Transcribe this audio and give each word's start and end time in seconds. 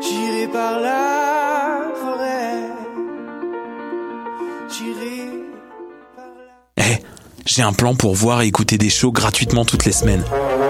J'irai 0.00 0.46
par 0.48 0.80
la 0.80 1.92
forêt. 1.94 2.68
J'irai. 4.68 5.22
Eh, 6.76 7.02
j'ai 7.44 7.62
un 7.62 7.72
plan 7.72 7.94
pour 7.94 8.14
voir 8.14 8.42
et 8.42 8.46
écouter 8.46 8.78
des 8.78 8.90
shows 8.90 9.12
gratuitement 9.12 9.64
toutes 9.64 9.84
les 9.84 9.92
semaines. 9.92 10.24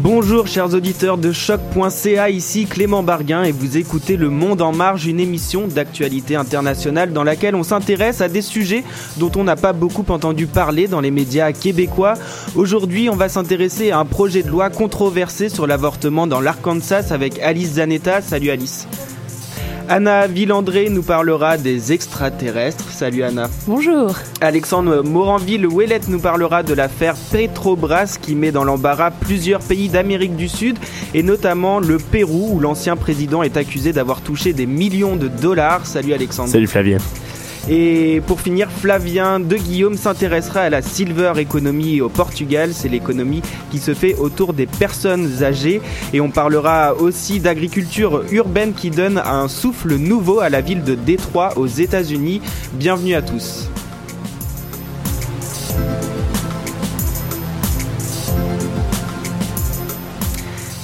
Bonjour 0.00 0.46
chers 0.46 0.74
auditeurs 0.74 1.18
de 1.18 1.32
choc.ca, 1.32 2.30
ici 2.30 2.66
Clément 2.66 3.02
Barguin 3.02 3.42
et 3.42 3.50
vous 3.50 3.76
écoutez 3.78 4.16
Le 4.16 4.30
Monde 4.30 4.62
en 4.62 4.70
Marge, 4.70 5.06
une 5.06 5.18
émission 5.18 5.66
d'actualité 5.66 6.36
internationale 6.36 7.12
dans 7.12 7.24
laquelle 7.24 7.56
on 7.56 7.64
s'intéresse 7.64 8.20
à 8.20 8.28
des 8.28 8.42
sujets 8.42 8.84
dont 9.16 9.32
on 9.34 9.42
n'a 9.42 9.56
pas 9.56 9.72
beaucoup 9.72 10.04
entendu 10.08 10.46
parler 10.46 10.86
dans 10.86 11.00
les 11.00 11.10
médias 11.10 11.50
québécois. 11.50 12.14
Aujourd'hui, 12.54 13.10
on 13.10 13.16
va 13.16 13.28
s'intéresser 13.28 13.90
à 13.90 13.98
un 13.98 14.04
projet 14.04 14.44
de 14.44 14.50
loi 14.50 14.70
controversé 14.70 15.48
sur 15.48 15.66
l'avortement 15.66 16.28
dans 16.28 16.40
l'Arkansas 16.40 17.10
avec 17.10 17.40
Alice 17.40 17.72
Zanetta. 17.72 18.22
Salut 18.22 18.50
Alice. 18.50 18.86
Anna 19.90 20.26
Villandré 20.26 20.90
nous 20.90 21.02
parlera 21.02 21.56
des 21.56 21.94
extraterrestres. 21.94 22.90
Salut 22.90 23.22
Anna. 23.22 23.48
Bonjour. 23.66 24.14
Alexandre 24.42 25.02
Moranville-Ouellette 25.02 26.08
nous 26.08 26.20
parlera 26.20 26.62
de 26.62 26.74
l'affaire 26.74 27.14
Petrobras 27.32 28.18
qui 28.20 28.34
met 28.34 28.52
dans 28.52 28.64
l'embarras 28.64 29.10
plusieurs 29.10 29.60
pays 29.60 29.88
d'Amérique 29.88 30.36
du 30.36 30.46
Sud 30.46 30.78
et 31.14 31.22
notamment 31.22 31.80
le 31.80 31.96
Pérou 31.96 32.50
où 32.52 32.60
l'ancien 32.60 32.96
président 32.96 33.42
est 33.42 33.56
accusé 33.56 33.94
d'avoir 33.94 34.20
touché 34.20 34.52
des 34.52 34.66
millions 34.66 35.16
de 35.16 35.28
dollars. 35.28 35.86
Salut 35.86 36.12
Alexandre. 36.12 36.50
Salut 36.50 36.66
Flavien. 36.66 36.98
Et 37.70 38.22
pour 38.26 38.40
finir, 38.40 38.70
Flavien 38.70 39.40
de 39.40 39.56
Guillaume 39.56 39.96
s'intéressera 39.96 40.60
à 40.60 40.70
la 40.70 40.80
silver 40.80 41.34
economy 41.36 42.00
au 42.00 42.08
Portugal. 42.08 42.70
C'est 42.72 42.88
l'économie 42.88 43.42
qui 43.70 43.78
se 43.78 43.92
fait 43.92 44.14
autour 44.14 44.54
des 44.54 44.66
personnes 44.66 45.42
âgées. 45.42 45.82
Et 46.14 46.20
on 46.20 46.30
parlera 46.30 46.94
aussi 46.94 47.40
d'agriculture 47.40 48.24
urbaine 48.32 48.72
qui 48.72 48.90
donne 48.90 49.18
un 49.18 49.48
souffle 49.48 49.96
nouveau 49.96 50.40
à 50.40 50.48
la 50.48 50.62
ville 50.62 50.82
de 50.82 50.94
Détroit 50.94 51.58
aux 51.58 51.66
États-Unis. 51.66 52.40
Bienvenue 52.72 53.14
à 53.14 53.20
tous. 53.20 53.68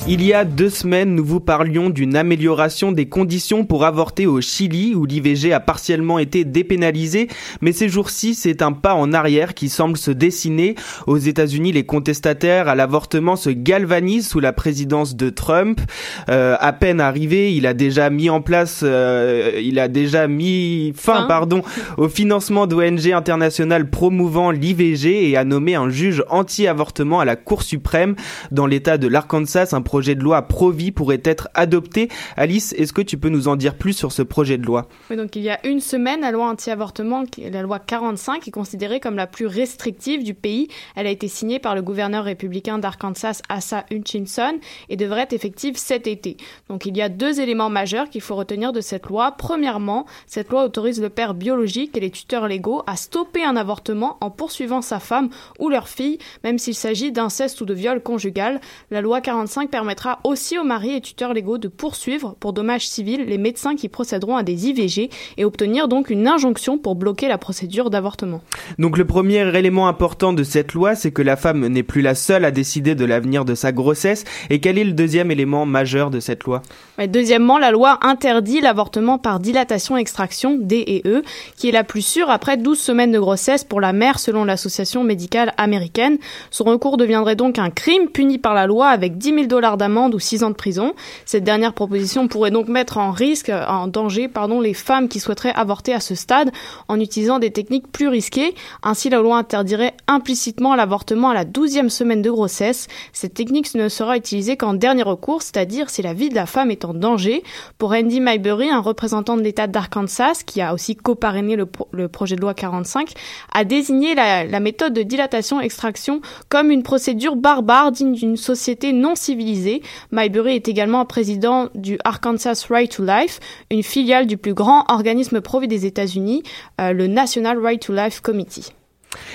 Il 0.06 0.22
y 0.22 0.34
a 0.34 0.44
deux 0.44 0.69
semaines, 0.69 1.15
nous 1.15 1.25
vous 1.25 1.41
parlions 1.41 1.88
d'une 1.88 2.15
amélioration 2.15 2.92
des 2.92 3.09
conditions 3.09 3.65
pour 3.65 3.87
avorter 3.87 4.26
au 4.26 4.42
Chili, 4.42 4.94
où 4.94 5.06
l'IVG 5.06 5.54
a 5.54 5.60
partiellement 5.60 6.19
été 6.19 6.44
dépénalisé, 6.44 7.28
mais 7.62 7.72
ces 7.72 7.88
jours-ci, 7.88 8.34
c'est 8.34 8.60
un 8.60 8.72
pas 8.72 8.94
en 8.94 9.14
arrière 9.14 9.54
qui 9.54 9.70
semble 9.70 9.97
se 9.97 10.10
dessiner. 10.10 10.75
Aux 11.06 11.16
États-Unis, 11.16 11.72
les 11.72 11.87
contestataires 11.87 12.69
à 12.69 12.75
l'avortement 12.75 13.34
se 13.34 13.48
galvanisent 13.48 14.28
sous 14.28 14.41
la 14.41 14.53
présidence 14.53 15.16
de 15.16 15.31
Trump. 15.31 15.81
Euh, 16.28 16.56
à 16.60 16.75
peine 16.75 17.00
arrivé, 17.00 17.54
il 17.54 17.66
a 17.66 17.72
déjà 17.72 18.10
mis 18.10 18.28
en 18.28 18.43
place, 18.43 18.81
euh, 18.82 19.59
il 19.62 19.78
a 19.78 19.88
déjà 19.88 20.28
mis 20.28 20.93
fin, 20.94 21.20
Fin. 21.20 21.26
pardon, 21.28 21.62
au 21.97 22.10
financement 22.10 22.66
d'ONG 22.66 23.10
internationales 23.10 23.88
promouvant 23.88 24.50
l'IVG 24.50 25.31
et 25.31 25.38
a 25.38 25.44
nommé 25.44 25.76
un 25.76 25.88
juge 25.88 26.22
anti-avortement 26.28 27.20
à 27.20 27.25
la 27.25 27.37
Cour 27.37 27.62
suprême 27.62 28.16
dans 28.50 28.66
l'État 28.66 28.98
de 28.98 29.09
l'Arkansas. 29.09 29.70
Un 29.72 29.81
projet 29.94 30.16
de 30.16 30.25
loi 30.25 30.43
pro-vie 30.43 30.91
pourrait 30.91 31.22
être 31.22 31.49
adopté. 31.55 32.09
Alice, 32.37 32.72
est-ce 32.72 32.93
que 32.93 33.00
tu 33.00 33.16
peux 33.16 33.28
nous 33.28 33.47
en 33.47 33.55
dire 33.55 33.77
plus 33.77 33.93
sur 33.93 34.10
ce 34.10 34.22
projet 34.22 34.59
de 34.59 34.66
loi? 34.66 34.88
Donc 35.09 35.37
il 35.37 35.43
y 35.43 35.50
a 35.50 35.65
une 35.65 35.78
semaine, 35.78 36.22
la 36.22 36.32
loi 36.32 36.49
anti-avortement, 36.49 37.22
la 37.38 37.62
loi 37.62 37.78
45, 37.78 38.49
est 38.49 38.50
considérée 38.50 38.99
comme 38.99 39.15
la 39.15 39.28
plus 39.28 39.47
restrictive 39.47 40.25
du 40.25 40.34
pays. 40.34 40.66
Elle 40.97 41.06
a 41.06 41.10
été 41.10 41.28
signée 41.28 41.60
par 41.60 41.77
le 41.77 41.82
gouverneur 41.82 42.25
républicain 42.25 42.78
d'Arkansas, 42.78 43.41
Asa 43.49 43.84
Hutchinson, 43.93 44.59
et 44.88 44.97
devrait 44.97 45.21
être 45.21 45.32
effective 45.32 45.77
cet 45.77 46.09
été. 46.09 46.38
Donc 46.69 46.87
il 46.87 46.97
y 46.97 47.00
a 47.00 47.09
deux 47.09 47.38
éléments 47.38 47.71
majeurs 47.71 48.11
qu'il 48.11 48.21
faut 48.21 48.34
retenir 48.34 48.72
de 48.72 48.81
cette 48.81 49.06
loi. 49.06 49.31
Premièrement, 49.38 50.06
cette 50.26 50.49
loi 50.49 50.65
autorise 50.65 51.00
le 51.00 51.09
père 51.09 51.34
biologique 51.34 51.97
et 51.97 52.00
les 52.00 52.11
tuteurs 52.11 52.49
légaux 52.49 52.82
à 52.88 52.97
stopper 52.97 53.44
un 53.44 53.55
avortement 53.55 54.19
en 54.20 54.31
poursuivant 54.31 54.82
sa 54.82 54.99
femme 54.99 55.29
ou 55.61 55.69
leur 55.69 55.87
fille, 55.87 56.19
même 56.43 56.58
s'il 56.58 56.75
s'agit 56.75 57.12
d'inceste 57.12 57.61
ou 57.61 57.64
de 57.64 57.75
viol 57.75 58.02
conjugal. 58.02 58.61
La 58.90 59.00
loi 59.00 59.20
45 59.20 59.70
permettra 59.84 60.19
aussi 60.25 60.58
aux 60.58 60.64
maris 60.64 60.94
et 60.94 61.02
tuteurs 61.02 61.34
légaux 61.34 61.58
de 61.58 61.69
poursuivre 61.69 62.36
pour 62.40 62.54
dommages 62.54 62.88
civils 62.88 63.26
les 63.26 63.36
médecins 63.36 63.76
qui 63.76 63.90
procéderont 63.90 64.34
à 64.34 64.42
des 64.42 64.69
IVG 64.69 65.10
et 65.36 65.44
obtenir 65.44 65.88
donc 65.88 66.08
une 66.08 66.26
injonction 66.26 66.78
pour 66.78 66.94
bloquer 66.94 67.28
la 67.28 67.36
procédure 67.36 67.90
d'avortement. 67.90 68.40
Donc 68.78 68.96
le 68.96 69.04
premier 69.04 69.46
élément 69.54 69.86
important 69.86 70.32
de 70.32 70.42
cette 70.42 70.72
loi, 70.72 70.94
c'est 70.94 71.10
que 71.10 71.20
la 71.20 71.36
femme 71.36 71.66
n'est 71.66 71.82
plus 71.82 72.00
la 72.00 72.14
seule 72.14 72.46
à 72.46 72.50
décider 72.50 72.94
de 72.94 73.04
l'avenir 73.04 73.44
de 73.44 73.54
sa 73.54 73.72
grossesse. 73.72 74.25
Et 74.48 74.58
quel 74.58 74.78
est 74.78 74.84
le 74.84 74.94
deuxième 74.94 75.31
élément 75.31 75.66
majeur 75.66 76.08
de 76.10 76.19
cette 76.19 76.44
loi? 76.44 76.62
Ouais, 76.96 77.06
deuxièmement, 77.06 77.58
la 77.58 77.70
loi 77.70 77.98
interdit 78.00 78.62
l'avortement 78.62 79.19
par 79.19 79.38
dilatation-extraction, 79.38 80.56
DEE, 80.58 81.22
qui 81.58 81.69
est 81.69 81.72
la 81.72 81.84
plus 81.84 82.00
sûre 82.00 82.30
après 82.30 82.56
12 82.56 82.78
semaines 82.78 83.12
de 83.12 83.19
grossesse 83.19 83.64
pour 83.64 83.82
la 83.82 83.92
mère 83.92 84.19
selon 84.19 84.46
l'association 84.46 85.04
médicale 85.04 85.52
américaine. 85.58 86.16
Son 86.50 86.64
recours 86.64 86.96
deviendrait 86.96 87.37
donc 87.37 87.58
un 87.58 87.69
crime 87.69 88.08
puni 88.08 88.38
par 88.38 88.54
la 88.54 88.66
loi 88.66 88.87
avec 88.87 89.19
10 89.19 89.34
000 89.34 89.46
dollars 89.46 89.74
d'amende 89.76 90.15
ou 90.15 90.19
6 90.19 90.44
ans 90.44 90.50
de 90.50 90.55
prison. 90.55 90.94
Cette 91.25 91.44
dernière 91.44 91.73
proposition 91.73 92.29
pourrait 92.29 92.50
donc 92.50 92.69
mettre 92.69 92.99
en 92.99 93.11
risque, 93.11 93.50
en 93.50 93.87
danger, 93.87 94.29
pardon, 94.29 94.61
les 94.61 94.75
femmes 94.75 95.09
qui 95.09 95.21
souhaiteraient 95.21 95.55
avorter 95.55 95.93
à 95.93 96.00
ce 96.00 96.15
stade 96.15 96.50
en 96.88 97.00
utilisant 97.00 97.38
des 97.38 97.50
techniques 97.50 97.91
plus 97.91 98.09
risquées. 98.09 98.55
Ainsi, 98.82 99.11
la 99.11 99.21
loi 99.21 99.37
interdirait 99.37 99.94
implicitement 100.06 100.75
l'avortement 100.75 101.31
à 101.31 101.35
la 101.35 101.44
12e 101.44 101.88
semaine 101.88 102.23
de 102.23 102.31
grossesse. 102.31 102.88
Cette 103.12 103.35
technique 103.35 103.75
ne 103.75 103.88
sera 103.88 104.17
utilisée 104.17 104.56
qu'en 104.56 104.75
dernier 104.75 105.03
recours, 105.03 105.43
c'est-à-dire 105.43 105.91
si 105.91 106.03
la 106.03 106.15
vie 106.15 106.29
de 106.29 106.35
la 106.35 106.47
femme 106.47 106.71
est 106.71 106.85
en 106.85 106.94
danger. 106.94 107.43
Pour 107.79 107.93
Andy 107.93 108.21
Maybury, 108.21 108.71
un 108.71 108.81
représentant 108.81 109.37
de 109.37 109.43
l'État 109.43 109.67
d'Arkansas, 109.67 110.43
qui 110.44 110.61
a 110.61 110.75
aussi 110.75 110.97
coparrainé 110.97 111.56
le, 111.56 112.09
projet 112.09 112.37
de 112.37 112.41
loi 112.41 112.55
45, 112.55 113.12
a 113.53 113.65
désigné 113.65 114.15
la 114.15 114.61
méthode 114.61 114.93
de 114.93 115.03
dilatation-extraction 115.03 116.21
comme 116.49 116.71
une 116.71 116.82
procédure 116.82 117.37
barbare 117.37 117.93
digne 117.93 118.15
d'une 118.15 118.37
société 118.37 118.93
non 118.93 119.15
civilisée. 119.15 119.63
Maybury 120.11 120.55
est 120.55 120.69
également 120.69 121.05
président 121.05 121.69
du 121.75 121.99
Arkansas 122.05 122.66
Right 122.70 122.90
to 122.90 123.05
Life, 123.05 123.40
une 123.70 123.82
filiale 123.82 124.26
du 124.26 124.37
plus 124.37 124.55
grand 124.55 124.84
organisme 124.88 125.40
pro 125.40 125.61
des 125.61 125.87
États-Unis, 125.87 126.43
euh, 126.81 126.93
le 126.93 127.06
National 127.06 127.58
Right 127.58 127.81
to 127.81 127.93
Life 127.93 128.20
Committee. 128.20 128.72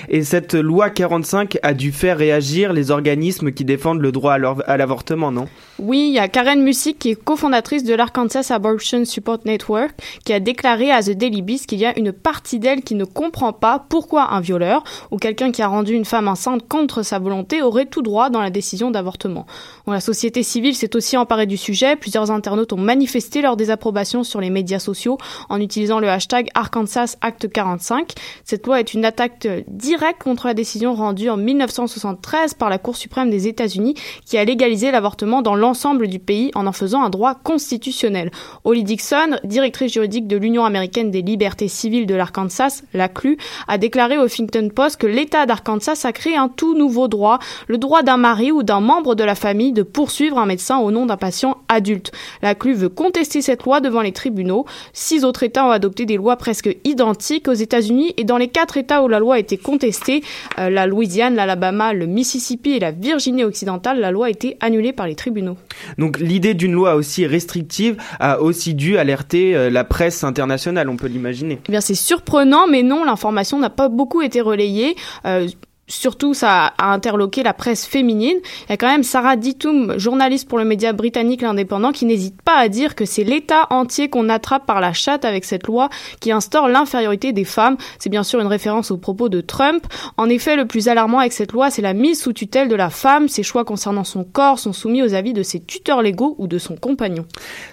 Et 0.10 0.24
cette 0.24 0.54
loi 0.54 0.90
45 0.90 1.58
a 1.64 1.74
dû 1.74 1.92
faire 1.92 2.18
réagir 2.18 2.74
les 2.74 2.92
organismes 2.92 3.52
qui 3.52 3.66
défendent 3.66 4.02
le 4.02 4.12
droit 4.12 4.34
à 4.34 4.78
l'avortement, 4.78 5.32
non? 5.32 5.48
Oui, 5.80 6.08
il 6.10 6.14
y 6.14 6.20
a 6.20 6.28
Karen 6.28 6.62
Musick, 6.62 7.00
qui 7.00 7.12
est 7.12 7.16
cofondatrice 7.16 7.84
de 7.84 7.94
l'Arkansas 7.94 8.48
Abortion 8.50 9.06
Support 9.06 9.40
Network, 9.46 9.92
qui 10.26 10.34
a 10.34 10.40
déclaré 10.40 10.92
à 10.92 11.02
The 11.02 11.12
Daily 11.12 11.42
Beast 11.42 11.68
qu'il 11.68 11.80
y 11.80 11.86
a 11.86 11.98
une 11.98 12.12
partie 12.12 12.60
d'elle 12.60 12.82
qui 12.82 12.96
ne 12.96 13.06
comprend 13.06 13.54
pas 13.54 13.86
pourquoi 13.90 14.34
un 14.34 14.42
violeur 14.42 14.84
ou 15.12 15.18
quelqu'un 15.18 15.52
qui 15.52 15.62
a 15.62 15.68
rendu 15.68 15.94
une 15.94 16.06
femme 16.06 16.28
enceinte 16.28 16.68
contre 16.68 17.04
sa 17.04 17.20
volonté 17.20 17.62
aurait 17.62 17.86
tout 17.86 18.02
droit 18.02 18.30
dans 18.30 18.42
la 18.42 18.50
décision 18.50 18.92
d'avortement. 18.92 19.46
La 19.88 20.00
société 20.00 20.44
civile 20.44 20.76
s'est 20.76 20.96
aussi 20.96 21.18
emparée 21.18 21.46
du 21.46 21.58
sujet. 21.58 21.96
Plusieurs 21.96 22.32
internautes 22.32 22.74
ont 22.74 22.78
manifesté 22.78 23.42
leur 23.42 23.58
désapprobation 23.58 24.24
sur 24.24 24.40
les 24.40 24.50
médias 24.50 24.80
sociaux 24.80 25.18
en 25.50 25.60
utilisant 25.60 26.00
le 26.00 26.10
hashtag 26.10 26.50
Arkansas 26.54 27.16
Act 27.22 27.50
45. 27.52 28.14
Cette 28.44 28.66
loi 28.68 28.80
est 28.80 28.94
une 28.94 29.06
attaque 29.06 29.48
direct 29.70 30.22
contre 30.22 30.48
la 30.48 30.54
décision 30.54 30.94
rendue 30.94 31.30
en 31.30 31.38
1973 31.38 32.56
par 32.56 32.70
la 32.70 32.78
Cour 32.78 32.96
suprême 32.96 33.30
des 33.30 33.48
États-Unis 33.48 33.96
qui 34.26 34.38
a 34.38 34.44
légalisé 34.44 34.92
l'avortement 34.92 35.42
dans 35.42 35.56
l'ensemble 35.56 36.08
du 36.08 36.20
pays 36.20 36.52
en 36.56 36.68
en 36.68 36.72
faisant 36.72 37.04
un 37.04 37.10
droit 37.10 37.36
constitutionnel. 37.36 38.32
Holly 38.64 38.84
Dixon, 38.84 39.38
directrice 39.44 39.94
juridique 39.94 40.28
de 40.28 40.38
l'Union 40.38 40.66
américaine 40.66 41.12
des 41.12 41.22
libertés 41.22 41.68
civiles 41.68 42.08
de 42.08 42.16
l'Arkansas, 42.16 42.82
l'ACLU, 42.94 43.38
a 43.68 43.78
déclaré 43.78 44.18
au 44.18 44.26
Huffington 44.26 44.70
Post 44.74 44.98
que 44.98 45.08
l'État 45.08 45.46
d'Arkansas 45.46 46.02
a 46.04 46.12
créé 46.12 46.36
un 46.36 46.50
tout 46.50 46.76
nouveau 46.76 47.08
droit, 47.08 47.40
le 47.68 47.78
droit 47.78 48.04
d'un 48.04 48.18
mari 48.18 48.52
ou 48.52 48.64
d'un 48.64 48.80
membre 48.80 49.16
de 49.16 49.24
la 49.24 49.36
famille 49.36 49.72
de 49.72 49.84
poursuivre 49.84 50.40
un 50.40 50.46
médecin 50.46 50.80
au 50.80 50.92
nom 50.92 51.06
d'un 51.06 51.18
patient 51.18 51.58
adulte. 51.68 52.12
L'ACLU 52.42 52.74
veut 52.74 52.90
contester 52.90 53.42
cette 53.42 53.64
loi 53.64 53.82
devant 53.82 54.02
les 54.02 54.12
tribunaux. 54.12 54.66
Six 54.94 55.24
autres 55.26 55.44
États 55.44 55.66
ont 55.66 55.72
adopté 55.72 56.06
des 56.06 56.18
lois 56.18 56.38
presque 56.38 56.76
identiques 56.84 57.48
aux 57.48 57.54
États-Unis 57.54 58.14
et 58.18 58.24
dans 58.24 58.38
les 58.38 58.48
quatre 58.48 58.78
États 58.78 59.04
où 59.04 59.08
la 59.08 59.20
loi 59.20 59.36
a 59.36 59.40
été 59.40 59.58
contestée, 59.62 60.24
euh, 60.58 60.70
la 60.70 60.88
Louisiane, 60.88 61.36
l'Alabama, 61.36 61.94
le 61.94 62.06
Mississippi 62.06 62.72
et 62.72 62.80
la 62.80 62.92
Virginie 62.92 63.44
occidentale, 63.44 64.00
la 64.00 64.12
loi 64.12 64.28
a 64.28 64.30
été 64.30 64.58
annulée 64.60 64.94
par 64.94 65.08
les 65.08 65.16
tribunaux. 65.16 65.58
Donc 65.98 66.20
l'idée 66.20 66.54
d'une 66.54 66.74
loi 66.74 66.96
aussi 66.96 67.26
restrictive 67.26 67.98
a 68.20 68.42
aussi 68.42 68.74
dû 68.74 68.98
alerter 68.98 69.56
euh, 69.56 69.70
la 69.70 69.84
presse 69.84 70.24
internationale, 70.24 70.90
on 70.90 70.98
peut 70.98 71.08
l'imaginer. 71.08 71.60
Eh 71.68 71.72
bien 71.72 71.82
c'est 71.82 71.96
surprenant, 71.96 72.68
mais 72.68 72.84
non, 72.84 73.04
l'information 73.04 73.60
n'a 73.60 73.70
pas 73.70 73.90
beaucoup 73.90 74.22
été 74.22 74.42
relayée. 74.42 74.96
Euh, 75.26 75.48
surtout 75.90 76.34
ça 76.34 76.74
a 76.78 76.94
interloqué 76.94 77.44
la 77.44 77.54
presse 77.54 77.86
féminine. 77.86 78.38
Il 78.68 78.70
y 78.70 78.74
a 78.74 78.78
quand 78.78 78.88
même 78.88 79.04
Sarah 79.04 79.36
Ditoum, 79.36 79.98
journaliste 79.98 80.48
pour 80.48 80.58
le 80.58 80.64
média 80.64 80.94
britannique 80.94 81.42
L'Indépendant, 81.42 81.92
qui 81.92 82.06
n'hésite 82.06 82.42
pas 82.42 82.58
à 82.58 82.70
dire 82.70 82.96
que 82.96 83.06
c'est 83.06 83.24
l'État 83.24 83.68
entier 83.72 84.10
qu'on 84.10 84.30
attrape 84.30 84.66
par 84.66 84.80
la 84.80 84.94
chatte 84.94 85.26
avec 85.26 85.44
cette 85.44 85.68
loi 85.68 85.90
qui 86.20 86.32
instaure 86.32 86.68
l'infériorité 86.68 87.34
des 87.34 87.44
femmes. 87.44 87.76
C'est 87.98 88.10
bien 88.10 88.24
sûr 88.24 88.40
une 88.40 88.48
référence 88.48 88.92
aux 88.92 88.98
propos 88.98 89.30
de 89.30 89.42
Trump. 89.42 89.86
En 90.18 90.30
effet, 90.30 90.56
le 90.56 90.66
plus 90.66 90.88
alarmant 90.88 91.20
avec 91.20 91.34
cette 91.34 91.52
loi, 91.52 91.72
c'est 91.72 91.82
la 91.82 91.94
mise 91.94 92.22
sous 92.22 92.34
tutelle 92.34 92.70
de 92.70 92.76
la 92.76 92.90
femme. 92.90 93.28
Ses 93.28 93.44
choix 93.44 93.66
concernant 93.66 94.04
son 94.04 94.24
corps 94.24 94.60
sont 94.60 94.74
soumis 94.74 95.02
aux 95.02 95.14
avis 95.14 95.34
de 95.34 95.44
ses 95.44 95.60
tuteurs 95.60 96.02
légaux 96.02 96.36
ou 96.38 96.48
de 96.48 96.60
son 96.60 96.76
compagnon. 96.76 97.26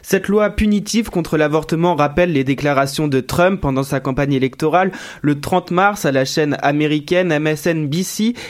Cette 0.03 0.29
loi 0.29 0.51
punitive 0.51 1.11
contre 1.11 1.37
l'avortement 1.37 1.95
rappelle 1.95 2.33
les 2.33 2.45
déclarations 2.45 3.09
de 3.09 3.21
Trump 3.21 3.61
pendant 3.61 3.83
sa 3.83 4.01
campagne 4.01 4.33
électorale 4.33 4.93
le 5.21 5.41
30 5.41 5.71
mars 5.71 6.05
à 6.07 6.13
la 6.13 6.25
chaîne 6.25 6.57
américaine 6.63 7.37
MSNBC 7.39 8.06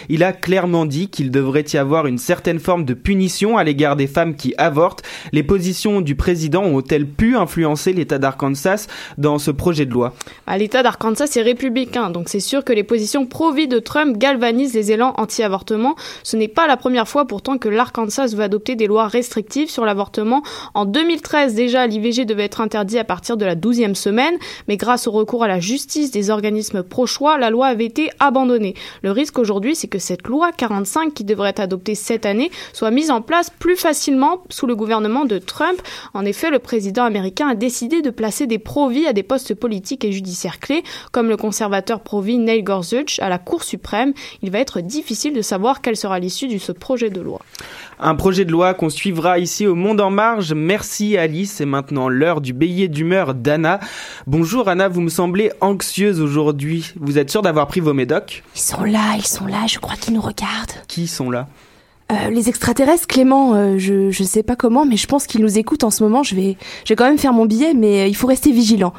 Il 0.08 0.22
a 0.22 0.32
clairement 0.32 0.86
dit 0.86 1.08
qu'il 1.08 1.30
devrait 1.30 1.64
y 1.72 1.76
avoir 1.76 2.06
une 2.06 2.18
certaine 2.18 2.58
forme 2.58 2.84
de 2.84 2.94
punition 2.94 3.56
à 3.56 3.64
l'égard 3.64 3.96
des 3.96 4.06
femmes 4.06 4.36
qui 4.36 4.54
avortent. 4.58 5.02
Les 5.32 5.42
positions 5.42 6.00
du 6.00 6.14
président 6.14 6.64
ont-elles 6.64 7.06
pu 7.06 7.36
influencer 7.36 7.92
l'État 7.92 8.18
d'Arkansas 8.18 8.86
dans 9.18 9.38
ce 9.38 9.50
projet 9.50 9.86
de 9.86 9.92
loi? 9.92 10.14
Ah, 10.46 10.58
L'État 10.58 10.82
d'Arkansas 10.82 11.36
est 11.36 11.42
républicain, 11.42 12.10
donc 12.10 12.28
c'est 12.28 12.40
sûr 12.40 12.64
que 12.64 12.72
les 12.72 12.84
positions 12.84 13.26
pro-vie 13.26 13.68
de 13.68 13.78
Trump 13.78 14.16
galvanisent 14.16 14.74
les 14.74 14.92
élans 14.92 15.14
anti-avortement. 15.16 15.96
Ce 16.22 16.36
n'est 16.36 16.48
pas 16.48 16.66
la 16.66 16.76
première 16.76 17.08
fois 17.08 17.26
pourtant 17.26 17.58
que 17.58 17.68
l'Arkansas 17.68 18.28
veut 18.34 18.42
adopter 18.42 18.76
des 18.76 18.86
lois 18.86 19.08
restrictives 19.08 19.70
sur 19.70 19.84
l'avortement. 19.84 20.42
En 20.74 20.84
2013 20.84 21.54
déjà, 21.54 21.86
l'IVG 21.86 22.24
devait 22.24 22.44
être 22.44 22.60
interdit 22.60 22.98
à 22.98 23.04
partir 23.04 23.36
de 23.36 23.44
la 23.44 23.54
12e 23.54 23.94
semaine, 23.94 24.34
mais 24.68 24.76
grâce 24.76 25.06
au 25.06 25.10
recours 25.10 25.44
à 25.44 25.48
la 25.48 25.60
justice 25.60 26.10
des 26.10 26.30
organismes 26.30 26.82
pro-choix, 26.82 27.38
la 27.38 27.50
loi 27.50 27.66
avait 27.66 27.84
été 27.84 28.10
abandonnée. 28.18 28.74
Le 29.02 29.10
risque 29.10 29.38
aujourd'hui, 29.46 29.76
c'est 29.76 29.86
que 29.86 30.00
cette 30.00 30.26
loi 30.26 30.50
45 30.50 31.14
qui 31.14 31.22
devrait 31.22 31.50
être 31.50 31.60
adoptée 31.60 31.94
cette 31.94 32.26
année 32.26 32.50
soit 32.72 32.90
mise 32.90 33.12
en 33.12 33.22
place 33.22 33.48
plus 33.48 33.76
facilement 33.76 34.42
sous 34.50 34.66
le 34.66 34.74
gouvernement 34.74 35.24
de 35.24 35.38
Trump. 35.38 35.80
En 36.14 36.24
effet, 36.24 36.50
le 36.50 36.58
président 36.58 37.04
américain 37.04 37.46
a 37.46 37.54
décidé 37.54 38.02
de 38.02 38.10
placer 38.10 38.48
des 38.48 38.58
pro-vie 38.58 39.06
à 39.06 39.12
des 39.12 39.22
postes 39.22 39.54
politiques 39.54 40.04
et 40.04 40.10
judiciaires 40.10 40.58
clés, 40.58 40.82
comme 41.12 41.28
le 41.28 41.36
conservateur 41.36 42.00
pro-vie 42.00 42.38
Neil 42.38 42.64
Gorsuch 42.64 43.20
à 43.20 43.28
la 43.28 43.38
Cour 43.38 43.62
suprême. 43.62 44.14
Il 44.42 44.50
va 44.50 44.58
être 44.58 44.80
difficile 44.80 45.32
de 45.32 45.42
savoir 45.42 45.80
quelle 45.80 45.96
sera 45.96 46.18
l'issue 46.18 46.48
de 46.48 46.58
ce 46.58 46.72
projet 46.72 47.08
de 47.08 47.20
loi. 47.20 47.40
Un 48.00 48.16
projet 48.16 48.44
de 48.44 48.50
loi 48.50 48.74
qu'on 48.74 48.90
suivra 48.90 49.38
ici 49.38 49.64
au 49.66 49.76
Monde 49.76 50.00
en 50.00 50.10
Marge. 50.10 50.54
Merci 50.54 51.16
Alice. 51.16 51.52
C'est 51.52 51.66
maintenant 51.66 52.08
l'heure 52.08 52.40
du 52.40 52.52
billet 52.52 52.88
d'humeur 52.88 53.32
d'Anna. 53.32 53.78
Bonjour 54.26 54.68
Anna, 54.68 54.88
vous 54.88 55.00
me 55.00 55.08
semblez 55.08 55.52
anxieuse 55.60 56.20
aujourd'hui. 56.20 56.92
Vous 57.00 57.18
êtes 57.18 57.30
sûre 57.30 57.42
d'avoir 57.42 57.68
pris 57.68 57.80
vos 57.80 57.94
médocs? 57.94 58.42
Ils 58.54 58.60
sont 58.60 58.84
là, 58.84 59.14
ils 59.16 59.26
sont 59.26 59.35
là, 59.44 59.66
je 59.68 59.78
crois 59.78 59.96
qu'ils 59.96 60.14
nous 60.14 60.22
regardent. 60.22 60.72
Qui 60.88 61.06
sont 61.06 61.30
là? 61.30 61.48
Euh, 62.12 62.30
les 62.30 62.48
extraterrestres, 62.48 63.08
Clément, 63.08 63.54
euh, 63.54 63.78
je 63.78 64.12
je 64.12 64.22
sais 64.22 64.44
pas 64.44 64.54
comment, 64.54 64.86
mais 64.86 64.96
je 64.96 65.08
pense 65.08 65.26
qu'ils 65.26 65.40
nous 65.40 65.58
écoutent 65.58 65.82
en 65.82 65.90
ce 65.90 66.04
moment. 66.04 66.22
Je 66.22 66.36
vais 66.36 66.56
je 66.84 66.92
vais 66.92 66.96
quand 66.96 67.04
même 67.04 67.18
faire 67.18 67.32
mon 67.32 67.46
billet, 67.46 67.74
mais 67.74 68.02
euh, 68.02 68.06
il 68.06 68.14
faut 68.14 68.28
rester 68.28 68.52
vigilant. 68.52 68.92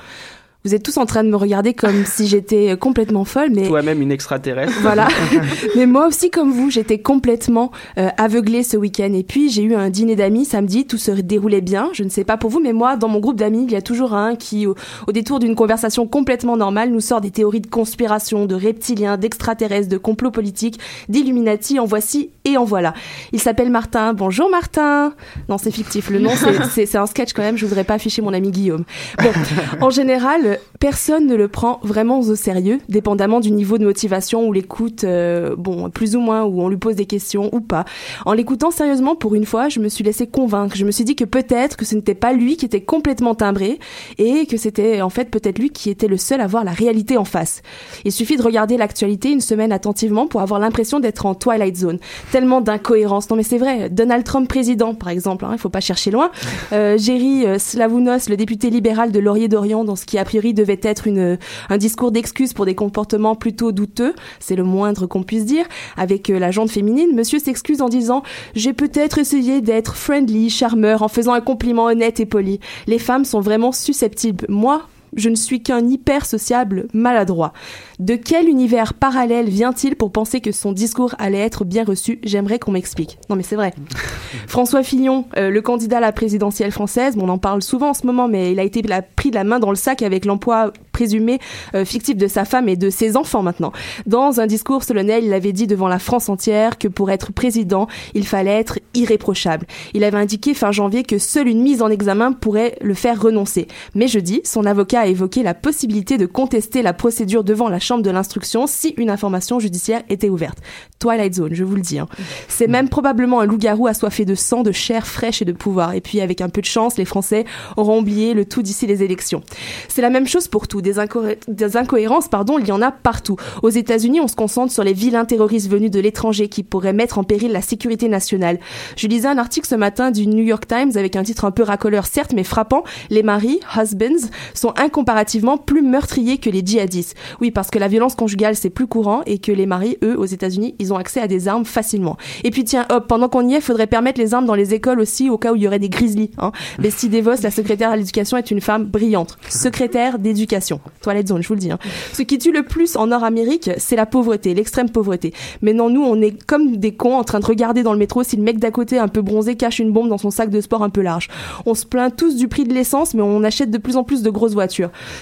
Vous 0.67 0.75
êtes 0.75 0.83
tous 0.83 0.97
en 0.97 1.05
train 1.05 1.23
de 1.23 1.29
me 1.29 1.37
regarder 1.37 1.73
comme 1.73 2.03
si 2.03 2.27
j'étais 2.27 2.75
complètement 2.75 3.23
folle, 3.23 3.51
mais 3.55 3.69
toi-même 3.69 4.01
une 4.01 4.11
extraterrestre. 4.11 4.73
Voilà. 4.81 5.07
mais 5.77 5.85
moi 5.85 6.07
aussi, 6.07 6.29
comme 6.29 6.51
vous, 6.51 6.69
j'étais 6.69 6.97
complètement 6.97 7.71
euh, 7.97 8.09
aveuglée 8.17 8.63
ce 8.63 8.75
week-end. 8.75 9.13
Et 9.13 9.23
puis 9.23 9.49
j'ai 9.49 9.63
eu 9.63 9.75
un 9.75 9.89
dîner 9.89 10.17
d'amis 10.17 10.43
samedi, 10.43 10.85
tout 10.85 10.97
se 10.97 11.11
déroulait 11.11 11.61
bien. 11.61 11.89
Je 11.93 12.03
ne 12.03 12.09
sais 12.09 12.25
pas 12.25 12.35
pour 12.35 12.49
vous, 12.49 12.59
mais 12.59 12.73
moi, 12.73 12.97
dans 12.97 13.07
mon 13.07 13.19
groupe 13.19 13.37
d'amis, 13.37 13.63
il 13.63 13.71
y 13.71 13.77
a 13.77 13.81
toujours 13.81 14.13
un 14.13 14.35
qui, 14.35 14.67
au, 14.67 14.75
au 15.07 15.13
détour 15.13 15.39
d'une 15.39 15.55
conversation 15.55 16.05
complètement 16.05 16.57
normale, 16.57 16.89
nous 16.89 16.99
sort 16.99 17.21
des 17.21 17.31
théories 17.31 17.61
de 17.61 17.67
conspiration, 17.67 18.45
de 18.45 18.55
reptiliens, 18.55 19.15
d'extraterrestres, 19.15 19.87
de 19.87 19.97
complots 19.97 20.31
politiques, 20.31 20.81
d'Illuminati. 21.07 21.79
En 21.79 21.85
voici 21.85 22.31
et 22.43 22.57
en 22.57 22.65
voilà. 22.65 22.93
Il 23.31 23.39
s'appelle 23.39 23.69
Martin. 23.69 24.13
Bonjour 24.13 24.49
Martin. 24.49 25.13
Non, 25.47 25.57
c'est 25.57 25.71
fictif. 25.71 26.09
Le 26.09 26.19
nom, 26.19 26.31
c'est 26.69 26.95
un 26.97 27.05
sketch 27.05 27.31
quand 27.31 27.43
même. 27.43 27.57
Je 27.57 27.65
voudrais 27.65 27.85
pas 27.85 27.93
afficher 27.93 28.21
mon 28.21 28.33
ami 28.33 28.51
Guillaume. 28.51 28.83
Bon, 29.17 29.31
en 29.79 29.89
général 29.89 30.56
personne 30.79 31.27
ne 31.27 31.35
le 31.35 31.47
prend 31.47 31.79
vraiment 31.83 32.19
au 32.19 32.35
sérieux, 32.35 32.79
dépendamment 32.89 33.39
du 33.39 33.51
niveau 33.51 33.77
de 33.77 33.85
motivation 33.85 34.47
ou 34.47 34.53
l'écoute, 34.53 35.03
euh, 35.03 35.55
bon, 35.57 35.89
plus 35.89 36.15
ou 36.15 36.19
moins, 36.19 36.43
où 36.43 36.61
on 36.61 36.69
lui 36.69 36.77
pose 36.77 36.95
des 36.95 37.05
questions 37.05 37.49
ou 37.53 37.61
pas. 37.61 37.85
En 38.25 38.33
l'écoutant 38.33 38.71
sérieusement 38.71 39.15
pour 39.15 39.35
une 39.35 39.45
fois, 39.45 39.69
je 39.69 39.79
me 39.79 39.89
suis 39.89 40.03
laissé 40.03 40.27
convaincre. 40.27 40.75
Je 40.75 40.85
me 40.85 40.91
suis 40.91 41.03
dit 41.03 41.15
que 41.15 41.25
peut-être 41.25 41.77
que 41.77 41.85
ce 41.85 41.95
n'était 41.95 42.15
pas 42.15 42.33
lui 42.33 42.57
qui 42.57 42.65
était 42.65 42.81
complètement 42.81 43.35
timbré 43.35 43.79
et 44.17 44.45
que 44.45 44.57
c'était 44.57 45.01
en 45.01 45.09
fait 45.09 45.29
peut-être 45.29 45.59
lui 45.59 45.69
qui 45.69 45.89
était 45.89 46.07
le 46.07 46.17
seul 46.17 46.41
à 46.41 46.47
voir 46.47 46.63
la 46.63 46.71
réalité 46.71 47.17
en 47.17 47.25
face. 47.25 47.61
Il 48.05 48.11
suffit 48.11 48.37
de 48.37 48.43
regarder 48.43 48.77
l'actualité 48.77 49.31
une 49.31 49.41
semaine 49.41 49.71
attentivement 49.71 50.27
pour 50.27 50.41
avoir 50.41 50.59
l'impression 50.59 50.99
d'être 50.99 51.25
en 51.25 51.35
Twilight 51.35 51.75
Zone. 51.75 51.99
Tellement 52.31 52.61
d'incohérences. 52.61 53.29
Non 53.29 53.35
mais 53.35 53.43
c'est 53.43 53.57
vrai, 53.57 53.89
Donald 53.89 54.23
Trump 54.23 54.47
président 54.47 54.93
par 54.93 55.09
exemple, 55.09 55.45
hein, 55.45 55.51
il 55.53 55.59
faut 55.59 55.69
pas 55.69 55.79
chercher 55.79 56.11
loin. 56.11 56.31
Euh, 56.73 56.97
Jerry 56.97 57.45
euh, 57.45 57.59
Slavounos, 57.59 58.29
le 58.29 58.37
député 58.37 58.69
libéral 58.69 59.11
de 59.11 59.19
Laurier 59.19 59.47
d'Orient, 59.47 59.83
dans 59.83 59.95
ce 59.95 60.05
qui 60.05 60.17
a 60.17 60.25
devait 60.53 60.79
être 60.81 61.07
une, 61.07 61.37
un 61.69 61.77
discours 61.77 62.11
d'excuse 62.11 62.53
pour 62.53 62.65
des 62.65 62.75
comportements 62.75 63.35
plutôt 63.35 63.71
douteux, 63.71 64.13
c'est 64.39 64.55
le 64.55 64.63
moindre 64.63 65.07
qu'on 65.07 65.23
puisse 65.23 65.45
dire. 65.45 65.65
Avec 65.97 66.29
euh, 66.29 66.39
la 66.39 66.51
jante 66.51 66.69
féminine, 66.69 67.15
monsieur 67.15 67.39
s'excuse 67.39 67.81
en 67.81 67.89
disant 67.89 68.23
J'ai 68.55 68.73
peut-être 68.73 69.17
essayé 69.17 69.61
d'être 69.61 69.95
friendly, 69.95 70.49
charmeur, 70.49 71.03
en 71.03 71.07
faisant 71.07 71.33
un 71.33 71.41
compliment 71.41 71.85
honnête 71.85 72.19
et 72.19 72.25
poli. 72.25 72.59
Les 72.87 72.99
femmes 72.99 73.25
sont 73.25 73.41
vraiment 73.41 73.71
susceptibles. 73.71 74.45
Moi, 74.49 74.81
Je 75.15 75.29
ne 75.29 75.35
suis 75.35 75.61
qu'un 75.61 75.87
hyper 75.87 76.25
sociable 76.25 76.87
maladroit. 76.93 77.53
De 77.99 78.15
quel 78.15 78.47
univers 78.47 78.93
parallèle 78.93 79.49
vient-il 79.49 79.95
pour 79.95 80.11
penser 80.11 80.41
que 80.41 80.51
son 80.51 80.71
discours 80.71 81.15
allait 81.17 81.39
être 81.39 81.65
bien 81.65 81.83
reçu? 81.83 82.19
J'aimerais 82.23 82.59
qu'on 82.59 82.71
m'explique. 82.71 83.17
Non 83.29 83.35
mais 83.35 83.43
c'est 83.43 83.55
vrai. 83.55 83.73
François 84.47 84.83
Fillon, 84.83 85.25
euh, 85.37 85.49
le 85.49 85.61
candidat 85.61 85.97
à 85.97 86.01
la 86.01 86.11
présidentielle 86.11 86.71
française, 86.71 87.15
on 87.19 87.29
en 87.29 87.37
parle 87.37 87.61
souvent 87.61 87.89
en 87.89 87.93
ce 87.93 88.05
moment, 88.05 88.27
mais 88.27 88.51
il 88.51 88.59
a 88.59 88.63
été 88.63 88.81
pris 89.15 89.29
de 89.29 89.35
la 89.35 89.43
main 89.43 89.59
dans 89.59 89.69
le 89.69 89.75
sac 89.75 90.01
avec 90.01 90.25
l'emploi 90.25 90.71
présumé 90.91 91.39
euh, 91.75 91.85
fictif 91.85 92.17
de 92.17 92.27
sa 92.27 92.43
femme 92.43 92.67
et 92.69 92.75
de 92.75 92.89
ses 92.89 93.17
enfants 93.17 93.43
maintenant. 93.43 93.71
Dans 94.07 94.39
un 94.39 94.47
discours 94.47 94.83
solennel, 94.83 95.23
il 95.23 95.33
avait 95.33 95.53
dit 95.53 95.67
devant 95.67 95.87
la 95.87 95.99
France 95.99 96.27
entière 96.27 96.79
que 96.79 96.87
pour 96.87 97.11
être 97.11 97.31
président, 97.31 97.87
il 98.15 98.25
fallait 98.25 98.57
être 98.57 98.79
irréprochable. 98.95 99.67
Il 99.93 100.03
avait 100.03 100.17
indiqué 100.17 100.55
fin 100.55 100.71
janvier 100.71 101.03
que 101.03 101.19
seule 101.19 101.47
une 101.47 101.61
mise 101.61 101.83
en 101.83 101.89
examen 101.89 102.31
pourrait 102.31 102.77
le 102.81 102.95
faire 102.95 103.21
renoncer. 103.21 103.67
Mais 103.93 104.07
jeudi, 104.07 104.41
son 104.43 104.65
avocat 104.65 105.06
évoqué 105.07 105.43
la 105.43 105.53
possibilité 105.53 106.17
de 106.17 106.25
contester 106.25 106.81
la 106.81 106.93
procédure 106.93 107.43
devant 107.43 107.69
la 107.69 107.79
chambre 107.79 108.03
de 108.03 108.09
l'instruction 108.09 108.67
si 108.67 108.89
une 108.97 109.09
information 109.09 109.59
judiciaire 109.59 110.03
était 110.09 110.29
ouverte. 110.29 110.59
Twilight 110.99 111.35
Zone, 111.35 111.53
je 111.53 111.63
vous 111.63 111.75
le 111.75 111.81
dis. 111.81 111.99
Hein. 111.99 112.07
C'est 112.47 112.67
même 112.67 112.89
probablement 112.89 113.39
un 113.39 113.45
loup-garou 113.45 113.87
assoiffé 113.87 114.25
de 114.25 114.35
sang, 114.35 114.63
de 114.63 114.71
chair 114.71 115.05
fraîche 115.05 115.41
et 115.41 115.45
de 115.45 115.51
pouvoir. 115.51 115.93
Et 115.93 116.01
puis, 116.01 116.21
avec 116.21 116.41
un 116.41 116.49
peu 116.49 116.61
de 116.61 116.65
chance, 116.65 116.97
les 116.97 117.05
Français 117.05 117.45
auront 117.75 117.99
oublié 117.99 118.33
le 118.33 118.45
tout 118.45 118.61
d'ici 118.61 118.87
les 118.87 119.03
élections. 119.03 119.43
C'est 119.87 120.01
la 120.01 120.09
même 120.09 120.27
chose 120.27 120.47
pour 120.47 120.67
tout 120.67 120.81
des, 120.81 120.99
incohérences, 120.99 122.27
pardon, 122.27 122.57
il 122.59 122.67
y 122.67 122.71
en 122.71 122.81
a 122.81 122.91
partout. 122.91 123.35
Aux 123.63 123.69
États-Unis, 123.69 124.19
on 124.19 124.27
se 124.27 124.35
concentre 124.35 124.73
sur 124.73 124.83
les 124.83 124.93
vilains 124.93 125.25
terroristes 125.25 125.69
venus 125.69 125.91
de 125.91 125.99
l'étranger 125.99 126.49
qui 126.49 126.63
pourraient 126.63 126.93
mettre 126.93 127.17
en 127.19 127.23
péril 127.23 127.51
la 127.51 127.61
sécurité 127.61 128.09
nationale. 128.09 128.59
Je 128.95 129.07
lisais 129.07 129.27
un 129.27 129.37
article 129.37 129.67
ce 129.67 129.75
matin 129.75 130.11
du 130.11 130.27
New 130.27 130.43
York 130.43 130.67
Times 130.67 130.91
avec 130.95 131.15
un 131.15 131.23
titre 131.23 131.45
un 131.45 131.51
peu 131.51 131.63
racoleur, 131.63 132.05
certes, 132.05 132.33
mais 132.33 132.43
frappant. 132.43 132.83
Les 133.09 133.23
maris, 133.23 133.59
husbands, 133.75 134.29
sont 134.53 134.73
incomparativement 134.87 135.57
plus 135.57 135.81
meurtriers 135.81 136.37
que 136.37 136.49
les 136.49 136.61
djihadistes. 136.65 137.15
Oui, 137.41 137.51
parce 137.51 137.69
que 137.69 137.77
la 137.77 137.87
violence 137.87 138.15
conjugale, 138.15 138.55
c'est 138.55 138.69
plus 138.69 138.87
courant 138.87 139.21
et 139.25 139.37
que 139.37 139.51
les 139.51 139.65
maris, 139.65 139.97
eux, 140.03 140.17
aux 140.17 140.25
États-Unis, 140.25 140.75
ils 140.79 140.93
ont 140.93 140.97
accès 140.97 141.19
à 141.19 141.27
des 141.27 141.47
armes 141.47 141.65
facilement. 141.65 142.17
Et 142.43 142.51
puis, 142.51 142.63
tiens, 142.63 142.85
hop, 142.89 143.07
pendant 143.07 143.27
qu'on 143.29 143.47
y 143.47 143.55
est, 143.55 143.61
faudrait 143.61 143.87
permettre 143.87 144.19
les 144.19 144.33
armes 144.33 144.45
dans 144.45 144.55
les 144.55 144.73
écoles 144.73 144.99
aussi 144.99 145.29
au 145.29 145.37
cas 145.37 145.51
où 145.51 145.55
il 145.55 145.63
y 145.63 145.67
aurait 145.67 145.79
des 145.79 145.89
grizzlies. 145.89 146.31
Hein. 146.37 146.51
Bestie 146.79 147.09
DeVos, 147.09 147.41
la 147.43 147.51
secrétaire 147.51 147.91
à 147.91 147.97
l'éducation, 147.97 148.37
est 148.37 148.49
une 148.49 148.61
femme 148.61 148.85
brillante. 148.85 149.37
Secrétaire 149.49 150.19
d'éducation. 150.19 150.79
Toilette 151.01 151.27
zone, 151.27 151.43
je 151.43 151.47
vous 151.47 151.55
le 151.55 151.59
dis. 151.59 151.71
Hein. 151.71 151.79
Ce 152.13 152.21
qui 152.21 152.37
tue 152.37 152.51
le 152.51 152.63
plus 152.63 152.95
en 152.95 153.07
Nord-Amérique, 153.07 153.71
c'est 153.77 153.95
la 153.95 154.05
pauvreté, 154.05 154.53
l'extrême 154.53 154.89
pauvreté. 154.89 155.33
Mais 155.61 155.73
non, 155.73 155.89
nous, 155.89 156.03
on 156.03 156.21
est 156.21 156.45
comme 156.45 156.77
des 156.77 156.93
cons 156.93 157.17
en 157.17 157.23
train 157.23 157.39
de 157.39 157.45
regarder 157.45 157.83
dans 157.83 157.93
le 157.93 157.99
métro 157.99 158.23
si 158.23 158.37
le 158.37 158.43
mec 158.43 158.59
d'à 158.59 158.71
côté, 158.71 158.97
un 158.99 159.07
peu 159.07 159.21
bronzé, 159.21 159.55
cache 159.55 159.79
une 159.79 159.91
bombe 159.91 160.09
dans 160.09 160.17
son 160.17 160.31
sac 160.31 160.49
de 160.49 160.61
sport 160.61 160.83
un 160.83 160.89
peu 160.89 161.01
large. 161.01 161.27
On 161.65 161.73
se 161.73 161.85
plaint 161.85 162.15
tous 162.15 162.35
du 162.35 162.47
prix 162.47 162.63
de 162.63 162.73
l'essence, 162.73 163.13
mais 163.13 163.21
on 163.21 163.43
achète 163.43 163.71
de 163.71 163.77
plus 163.77 163.97
en 163.97 164.03
plus 164.03 164.21
de 164.21 164.29
grosses 164.29 164.53
voitures. 164.53 164.76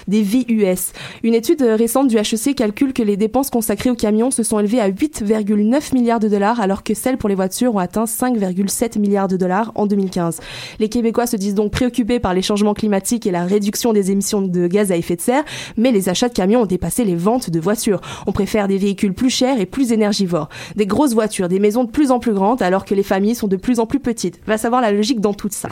Des 0.08 0.22
VUS. 0.22 0.92
Une 1.22 1.34
étude 1.34 1.62
récente 1.62 2.08
du 2.08 2.16
HEC 2.16 2.54
calcule 2.54 2.92
que 2.92 3.02
les 3.02 3.16
dépenses 3.16 3.50
consacrées 3.50 3.90
aux 3.90 3.94
camions 3.94 4.30
se 4.30 4.42
sont 4.42 4.58
élevées 4.58 4.80
à 4.80 4.90
8,9 4.90 5.94
milliards 5.94 6.20
de 6.20 6.28
dollars, 6.28 6.60
alors 6.60 6.82
que 6.82 6.94
celles 6.94 7.16
pour 7.16 7.28
les 7.28 7.34
voitures 7.34 7.74
ont 7.74 7.78
atteint 7.78 8.04
5,7 8.04 8.98
milliards 8.98 9.28
de 9.28 9.36
dollars 9.36 9.72
en 9.74 9.86
2015. 9.86 10.40
Les 10.78 10.88
Québécois 10.88 11.26
se 11.26 11.36
disent 11.36 11.54
donc 11.54 11.72
préoccupés 11.72 12.20
par 12.20 12.34
les 12.34 12.42
changements 12.42 12.74
climatiques 12.74 13.26
et 13.26 13.30
la 13.30 13.44
réduction 13.44 13.92
des 13.92 14.10
émissions 14.10 14.42
de 14.42 14.66
gaz 14.66 14.92
à 14.92 14.96
effet 14.96 15.16
de 15.16 15.20
serre, 15.20 15.44
mais 15.76 15.92
les 15.92 16.08
achats 16.08 16.28
de 16.28 16.34
camions 16.34 16.62
ont 16.62 16.66
dépassé 16.66 17.04
les 17.04 17.16
ventes 17.16 17.50
de 17.50 17.60
voitures. 17.60 18.00
On 18.26 18.32
préfère 18.32 18.68
des 18.68 18.78
véhicules 18.78 19.14
plus 19.14 19.30
chers 19.30 19.60
et 19.60 19.66
plus 19.66 19.92
énergivores, 19.92 20.48
des 20.74 20.86
grosses 20.86 21.14
voitures, 21.14 21.48
des 21.48 21.58
maisons 21.58 21.84
de 21.84 21.90
plus 21.90 22.10
en 22.10 22.18
plus 22.18 22.32
grandes 22.32 22.62
alors 22.62 22.84
que 22.84 22.94
les 22.94 23.02
familles 23.02 23.34
sont 23.34 23.48
de 23.48 23.56
plus 23.56 23.80
en 23.80 23.86
plus 23.86 24.00
petites. 24.00 24.40
Va 24.46 24.58
savoir 24.58 24.80
la 24.80 24.92
logique 24.92 25.20
dans 25.20 25.34
tout 25.34 25.48
ça. 25.50 25.68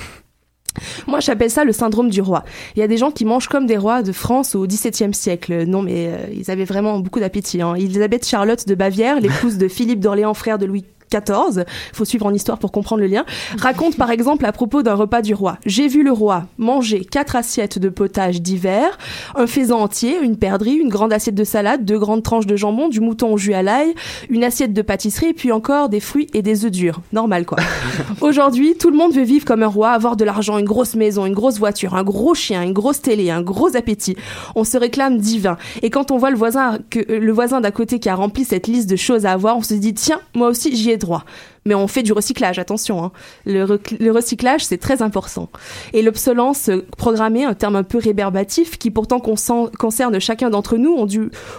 Moi, 1.07 1.21
j'appelle 1.21 1.50
ça 1.50 1.64
le 1.64 1.73
syndrome 1.73 2.11
du 2.11 2.21
roi. 2.21 2.45
Il 2.76 2.81
y 2.81 2.83
a 2.83 2.88
des 2.88 2.97
gens 2.97 3.11
qui 3.11 3.25
mangent 3.25 3.49
comme 3.49 3.66
des 3.66 3.76
rois 3.76 4.02
de 4.02 4.12
France 4.12 4.54
au 4.54 4.66
XVIIe 4.66 5.14
siècle. 5.14 5.64
Non, 5.66 5.83
mais 5.83 6.09
euh, 6.09 6.26
ils 6.33 6.50
avaient 6.50 6.64
vraiment 6.64 6.99
beaucoup 6.99 7.21
d'appétit. 7.21 7.62
Hein. 7.62 7.75
Elisabeth 7.75 8.26
Charlotte 8.26 8.66
de 8.66 8.75
Bavière, 8.75 9.21
l'épouse 9.21 9.59
de 9.59 9.69
Philippe 9.69 10.00
d'Orléans, 10.00 10.35
frère 10.35 10.59
de 10.59 10.66
Louis 10.66 10.85
14, 11.14 11.64
faut 11.92 12.04
suivre 12.04 12.26
en 12.26 12.35
histoire 12.35 12.59
pour 12.59 12.73
comprendre 12.73 13.00
le 13.00 13.06
lien, 13.06 13.25
raconte 13.56 13.97
par 13.97 14.11
exemple 14.11 14.44
à 14.47 14.50
propos 14.50 14.83
d'un 14.83 14.94
repas 14.94 15.23
du 15.23 15.33
roi. 15.33 15.59
J'ai 15.64 15.87
vu 15.87 16.02
le 16.02 16.11
roi 16.11 16.47
manger 16.59 17.04
quatre 17.04 17.37
assiettes 17.37 17.78
de 17.78 17.88
potage 17.88 18.42
d'hiver, 18.42 18.99
un 19.37 19.47
faisan 19.47 19.78
entier, 19.78 20.18
une 20.21 20.37
perdrix, 20.37 20.75
une 20.75 20.88
grande 20.88 21.12
assiette 21.12 21.37
de 21.37 21.44
salade, 21.44 21.85
deux 21.85 22.00
grandes 22.00 22.25
tranches 22.25 22.47
de 22.47 22.56
jambon, 22.56 22.88
du 22.88 22.99
mouton 23.00 23.33
au 23.33 23.37
jus 23.37 23.54
à 23.54 23.62
l'ail, 23.62 23.94
une 24.28 24.42
assiette 24.42 24.73
de 24.73 24.83
pâtisserie 24.83 25.28
et 25.28 25.35
puis 25.35 25.52
encore 25.52 25.88
des 25.88 26.00
fruits 26.00 26.26
et 26.35 26.42
des 26.42 26.64
œufs 26.64 26.73
durs. 26.73 27.00
Normal 27.12 27.47
quoi. 27.47 27.59
Aujourd'hui, 28.21 28.75
tout 28.76 28.90
le 28.90 28.97
monde 28.97 29.12
veut 29.12 29.23
vivre 29.23 29.44
comme 29.44 29.62
un 29.62 29.68
roi, 29.68 29.90
avoir 29.90 30.16
de 30.16 30.25
l'argent, 30.25 30.59
une 30.59 30.64
grosse 30.64 30.97
maison, 30.97 31.26
une 31.26 31.35
grosse 31.35 31.61
voiture, 31.61 31.94
un 31.94 32.02
gros 32.02 32.35
chien, 32.35 32.61
une 32.64 32.73
grosse 32.73 33.02
télé, 33.02 33.30
un 33.30 33.42
gros 33.42 33.76
appétit. 33.76 34.16
On 34.56 34.64
se 34.64 34.76
réclame 34.76 35.18
divin. 35.18 35.59
Et 35.83 35.90
quand 35.90 36.11
on 36.11 36.16
voit 36.16 36.30
le 36.30 36.37
voisin 36.37 36.80
que 36.90 36.99
le 36.99 37.33
voisin 37.33 37.61
d'à 37.61 37.71
côté 37.71 38.00
qui 38.00 38.09
a 38.09 38.16
rempli 38.16 38.44
cette 38.44 38.66
liste 38.66 38.90
de 38.90 38.97
choses 38.97 39.26
à 39.26 39.30
avoir, 39.30 39.56
on 39.56 39.62
se 39.62 39.75
dit 39.75 39.94
tiens, 39.94 40.21
moi 40.35 40.49
aussi 40.49 40.75
j'y 40.75 40.90
ai 40.90 40.99
droit 41.04 41.25
mais 41.64 41.75
on 41.75 41.87
fait 41.88 42.02
du 42.02 42.12
recyclage, 42.12 42.59
attention. 42.59 43.04
Hein. 43.04 43.12
Le, 43.47 44.11
recyclage, 44.11 44.64
c'est 44.64 44.78
très 44.78 45.02
important. 45.02 45.49
Et 45.92 46.02
l'obsolence 46.02 46.71
programmée, 46.97 47.44
un 47.44 47.54
terme 47.54 47.76
un 47.76 47.83
peu 47.83 47.99
réberbatif, 47.99 48.78
qui 48.78 48.90
pourtant 48.90 49.21
concerne 49.21 50.18
chacun 50.21 50.50
d'entre 50.50 50.76
nous, 50.76 50.97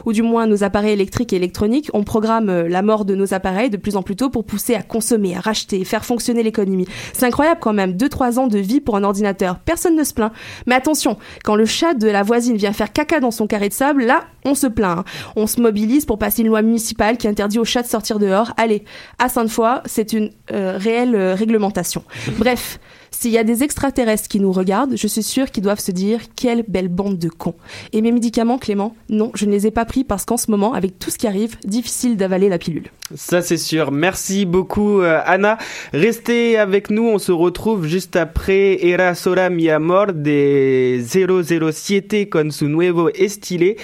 ou 0.06 0.14
du 0.14 0.22
moins 0.22 0.48
nos 0.48 0.64
appareils 0.64 0.94
électriques 0.94 1.34
et 1.34 1.38
électroniques, 1.38 1.90
on 1.94 2.04
programme 2.04 2.50
euh, 2.50 2.68
la 2.70 2.82
mort 2.82 3.06
de 3.06 3.16
nos 3.16 3.34
appareils 3.34 3.70
de 3.70 3.78
plus 3.78 3.96
en 3.96 4.04
plus 4.04 4.16
tôt 4.16 4.30
pour 4.30 4.46
pousser 4.46 4.76
à 4.76 4.82
consommer, 4.82 5.36
à 5.36 5.40
racheter, 5.40 5.84
faire 5.84 6.06
fonctionner 6.06 6.44
l'économie. 6.44 6.88
C'est 7.14 7.26
incroyable 7.26 7.60
quand 7.62 7.74
même, 7.74 7.94
2-3 7.94 8.40
ans 8.40 8.48
de 8.48 8.60
vie 8.60 8.80
pour 8.80 8.96
un 8.96 9.04
ordinateur. 9.04 9.60
Personne 9.60 9.96
ne 9.96 10.04
se 10.04 10.14
plaint. 10.14 10.32
Mais 10.68 10.76
attention, 10.76 11.18
quand 11.44 11.56
le 11.56 11.66
chat 11.66 11.94
de 11.94 12.08
la 12.08 12.24
voisine 12.24 12.58
vient 12.58 12.74
faire 12.74 12.94
caca 12.94 13.20
dans 13.20 13.32
son 13.32 13.48
carré 13.48 13.70
de 13.70 13.74
sable, 13.74 14.04
là, 14.04 14.26
on 14.46 14.56
se 14.56 14.68
plaint. 14.68 15.00
Hein. 15.00 15.04
On 15.36 15.48
se 15.48 15.60
mobilise 15.60 16.06
pour 16.06 16.20
passer 16.20 16.42
une 16.42 16.48
loi 16.48 16.62
municipale 16.62 17.18
qui 17.18 17.28
interdit 17.28 17.60
aux 17.60 17.66
chats 17.66 17.82
de 17.82 17.88
sortir 17.88 18.20
dehors. 18.20 18.54
Allez, 18.58 18.84
à 19.20 19.30
Sainte-Foy, 19.30 19.82
c'est 19.96 20.12
une 20.12 20.30
euh, 20.52 20.78
réelle 20.78 21.16
euh, 21.16 21.36
réglementation. 21.36 22.04
Bref, 22.38 22.80
s'il 23.18 23.32
y 23.32 23.38
a 23.38 23.44
des 23.44 23.64
extraterrestres 23.64 24.28
qui 24.28 24.40
nous 24.40 24.52
regardent, 24.52 24.98
je 24.98 25.08
suis 25.08 25.24
sûre 25.24 25.50
qu'ils 25.50 25.64
doivent 25.64 25.80
se 25.80 25.92
dire 25.92 26.20
quelle 26.36 26.64
belle 26.68 26.90
bande 26.90 27.18
de 27.18 27.30
cons. 27.30 27.56
Et 27.94 28.02
mes 28.02 28.12
médicaments, 28.12 28.58
Clément, 28.58 28.94
non, 29.10 29.32
je 29.36 29.46
ne 29.46 29.52
les 29.52 29.68
ai 29.68 29.72
pas 29.72 29.86
pris 29.86 30.04
parce 30.04 30.26
qu'en 30.26 30.38
ce 30.38 30.52
moment, 30.52 30.74
avec 30.74 31.00
tout 31.00 31.10
ce 31.10 31.18
qui 31.18 31.26
arrive, 31.26 31.56
difficile 31.64 32.18
d'avaler 32.18 32.50
la 32.50 32.58
pilule. 32.58 32.90
Ça 33.16 33.42
c'est 33.42 33.58
sûr. 33.58 33.92
Merci 33.92 34.46
beaucoup 34.46 35.02
euh, 35.02 35.22
Anna. 35.26 35.58
Restez 35.94 36.58
avec 36.58 36.90
nous, 36.90 37.04
on 37.04 37.18
se 37.18 37.32
retrouve 37.32 37.88
juste 37.88 38.16
après 38.18 38.86
Era 38.86 39.16
Sola 39.16 39.50
Mi 39.50 39.70
Amor 39.70 40.08
de 40.14 41.02
007 41.02 42.30
con 42.30 42.52
su 42.52 42.68
nuevo 42.68 43.10
estile. 43.10 43.78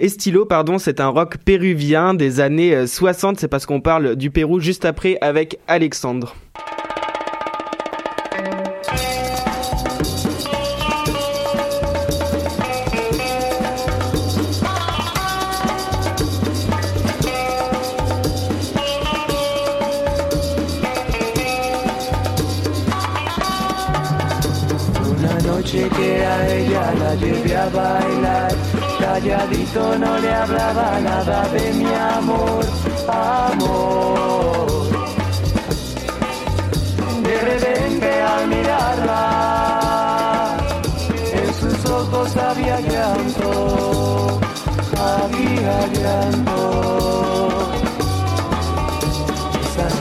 Estilo, 0.00 0.46
pardon, 0.46 0.78
c'est 0.78 1.00
un 1.00 1.08
rock 1.08 1.36
péruvien 1.44 2.14
des 2.14 2.40
années 2.40 2.86
60, 2.86 3.38
c'est 3.38 3.48
parce 3.48 3.66
qu'on 3.66 3.80
parle 3.80 4.16
du 4.16 4.30
Pérou 4.30 4.60
juste 4.60 4.84
après 4.84 5.18
avec 5.20 5.58
Alexandre. 5.66 6.34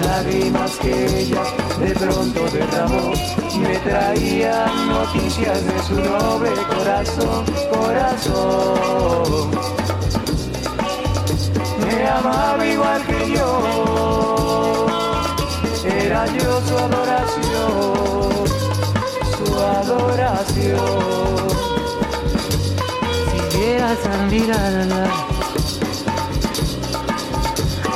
Lágrimas 0.08 0.72
que 0.82 0.94
ella 1.22 1.44
de 1.80 1.92
pronto 1.94 2.40
derramó 2.52 3.12
me 3.60 3.76
traía 3.88 4.66
noticias 4.88 5.60
de 5.66 5.78
su 5.84 5.96
noble 5.96 6.52
corazón, 6.74 7.46
corazón. 7.72 9.52
Me 11.84 12.08
amaba 12.08 12.66
igual 12.66 13.02
que 13.10 13.20
yo, 13.36 14.88
era 16.04 16.26
yo 16.38 16.52
su 16.68 16.76
adoración, 16.88 18.46
su 19.38 19.48
adoración. 19.80 21.48
Si 23.30 23.40
vieras 23.58 24.02
a 24.14 24.18
mirarla, 24.32 25.04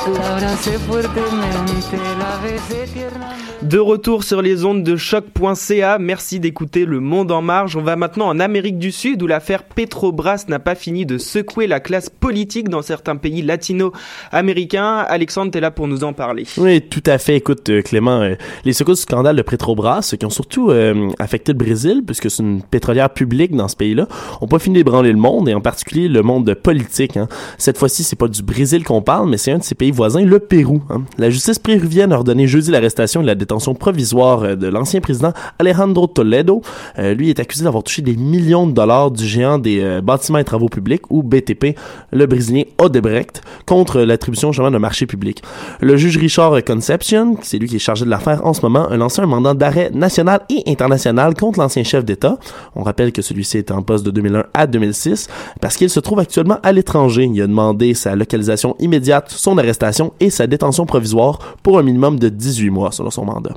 La 0.06 0.34
abracé 0.34 0.78
fuertemente, 0.80 1.96
la 2.18 2.36
besé 2.42 2.88
tiernamente. 2.92 3.51
De 3.62 3.78
retour 3.78 4.24
sur 4.24 4.42
les 4.42 4.64
ondes 4.64 4.82
de 4.82 4.96
choc.ca, 4.96 5.98
merci 6.00 6.40
d'écouter 6.40 6.84
Le 6.84 6.98
Monde 6.98 7.30
en 7.30 7.42
Marge. 7.42 7.76
On 7.76 7.80
va 7.82 7.94
maintenant 7.94 8.26
en 8.26 8.40
Amérique 8.40 8.76
du 8.76 8.90
Sud 8.90 9.22
où 9.22 9.28
l'affaire 9.28 9.62
Petrobras 9.62 10.46
n'a 10.48 10.58
pas 10.58 10.74
fini 10.74 11.06
de 11.06 11.16
secouer 11.16 11.68
la 11.68 11.78
classe 11.78 12.10
politique 12.10 12.68
dans 12.68 12.82
certains 12.82 13.14
pays 13.14 13.40
latino-américains. 13.40 14.96
Alexandre, 15.08 15.52
t'es 15.52 15.60
là 15.60 15.70
pour 15.70 15.86
nous 15.86 16.02
en 16.02 16.12
parler. 16.12 16.44
Oui, 16.58 16.82
tout 16.82 17.04
à 17.06 17.18
fait. 17.18 17.36
Écoute, 17.36 17.70
euh, 17.70 17.82
Clément, 17.82 18.20
euh, 18.20 18.34
les 18.64 18.72
secousses 18.72 18.98
du 18.98 19.02
scandale 19.02 19.36
de 19.36 19.42
Petrobras, 19.42 20.12
qui 20.18 20.26
ont 20.26 20.30
surtout 20.30 20.70
euh, 20.70 21.08
affecté 21.20 21.52
le 21.52 21.58
Brésil, 21.58 22.02
puisque 22.04 22.30
c'est 22.32 22.42
une 22.42 22.62
pétrolière 22.62 23.10
publique 23.10 23.54
dans 23.54 23.68
ce 23.68 23.76
pays-là, 23.76 24.08
ont 24.40 24.48
pas 24.48 24.58
fini 24.58 24.74
d'ébranler 24.78 25.12
le 25.12 25.18
monde, 25.18 25.48
et 25.48 25.54
en 25.54 25.60
particulier 25.60 26.08
le 26.08 26.22
monde 26.22 26.52
politique. 26.54 27.16
hein. 27.16 27.28
Cette 27.58 27.78
fois-ci, 27.78 28.02
c'est 28.02 28.16
pas 28.16 28.28
du 28.28 28.42
Brésil 28.42 28.82
qu'on 28.82 29.02
parle, 29.02 29.30
mais 29.30 29.38
c'est 29.38 29.52
un 29.52 29.58
de 29.58 29.62
ses 29.62 29.76
pays 29.76 29.92
voisins, 29.92 30.24
le 30.24 30.40
Pérou. 30.40 30.82
hein. 30.90 31.04
La 31.16 31.30
justice 31.30 31.60
péruvienne 31.60 32.12
a 32.12 32.16
ordonné 32.16 32.48
jeudi 32.48 32.72
l'arrestation 32.72 33.22
et 33.22 33.24
la 33.24 33.36
détention 33.36 33.51
provisoire 33.78 34.42
euh, 34.42 34.56
de 34.56 34.66
l'ancien 34.66 35.00
président 35.00 35.32
Alejandro 35.58 36.06
Toledo. 36.06 36.62
Euh, 36.98 37.14
lui 37.14 37.30
est 37.30 37.40
accusé 37.40 37.64
d'avoir 37.64 37.82
touché 37.82 38.02
des 38.02 38.16
millions 38.16 38.66
de 38.66 38.72
dollars 38.72 39.10
du 39.10 39.26
géant 39.26 39.58
des 39.58 39.80
euh, 39.80 40.00
bâtiments 40.00 40.38
et 40.38 40.44
travaux 40.44 40.68
publics, 40.68 41.02
ou 41.10 41.22
BTP, 41.22 41.76
le 42.12 42.26
brésilien 42.26 42.64
Odebrecht, 42.78 43.42
contre 43.66 44.00
l'attribution 44.00 44.52
justement 44.52 44.70
d'un 44.70 44.78
marché 44.78 45.06
public. 45.06 45.42
Le 45.80 45.96
juge 45.96 46.16
Richard 46.16 46.62
Concepcion, 46.64 47.36
c'est 47.42 47.58
lui 47.58 47.68
qui 47.68 47.76
est 47.76 47.80
chargé 47.80 48.04
de 48.04 48.10
l'affaire 48.10 48.44
en 48.46 48.52
ce 48.52 48.62
moment, 48.62 48.88
a 48.88 48.96
lancé 48.96 49.22
un 49.22 49.26
mandat 49.26 49.54
d'arrêt 49.54 49.90
national 49.92 50.40
et 50.48 50.62
international 50.70 51.34
contre 51.34 51.60
l'ancien 51.60 51.84
chef 51.84 52.04
d'État. 52.04 52.38
On 52.74 52.82
rappelle 52.82 53.12
que 53.12 53.22
celui-ci 53.22 53.58
était 53.58 53.72
en 53.72 53.82
poste 53.82 54.04
de 54.04 54.10
2001 54.10 54.44
à 54.54 54.66
2006 54.66 55.28
parce 55.60 55.76
qu'il 55.76 55.90
se 55.90 56.00
trouve 56.00 56.18
actuellement 56.18 56.58
à 56.62 56.72
l'étranger. 56.72 57.30
Il 57.32 57.42
a 57.42 57.46
demandé 57.46 57.94
sa 57.94 58.14
localisation 58.14 58.76
immédiate, 58.78 59.30
son 59.30 59.58
arrestation 59.58 60.12
et 60.20 60.30
sa 60.30 60.46
détention 60.46 60.86
provisoire 60.86 61.38
pour 61.62 61.78
un 61.78 61.82
minimum 61.82 62.18
de 62.18 62.28
18 62.28 62.70
mois 62.70 62.92
selon 62.92 63.10
son 63.10 63.24
mandat. 63.24 63.41
надо. 63.42 63.56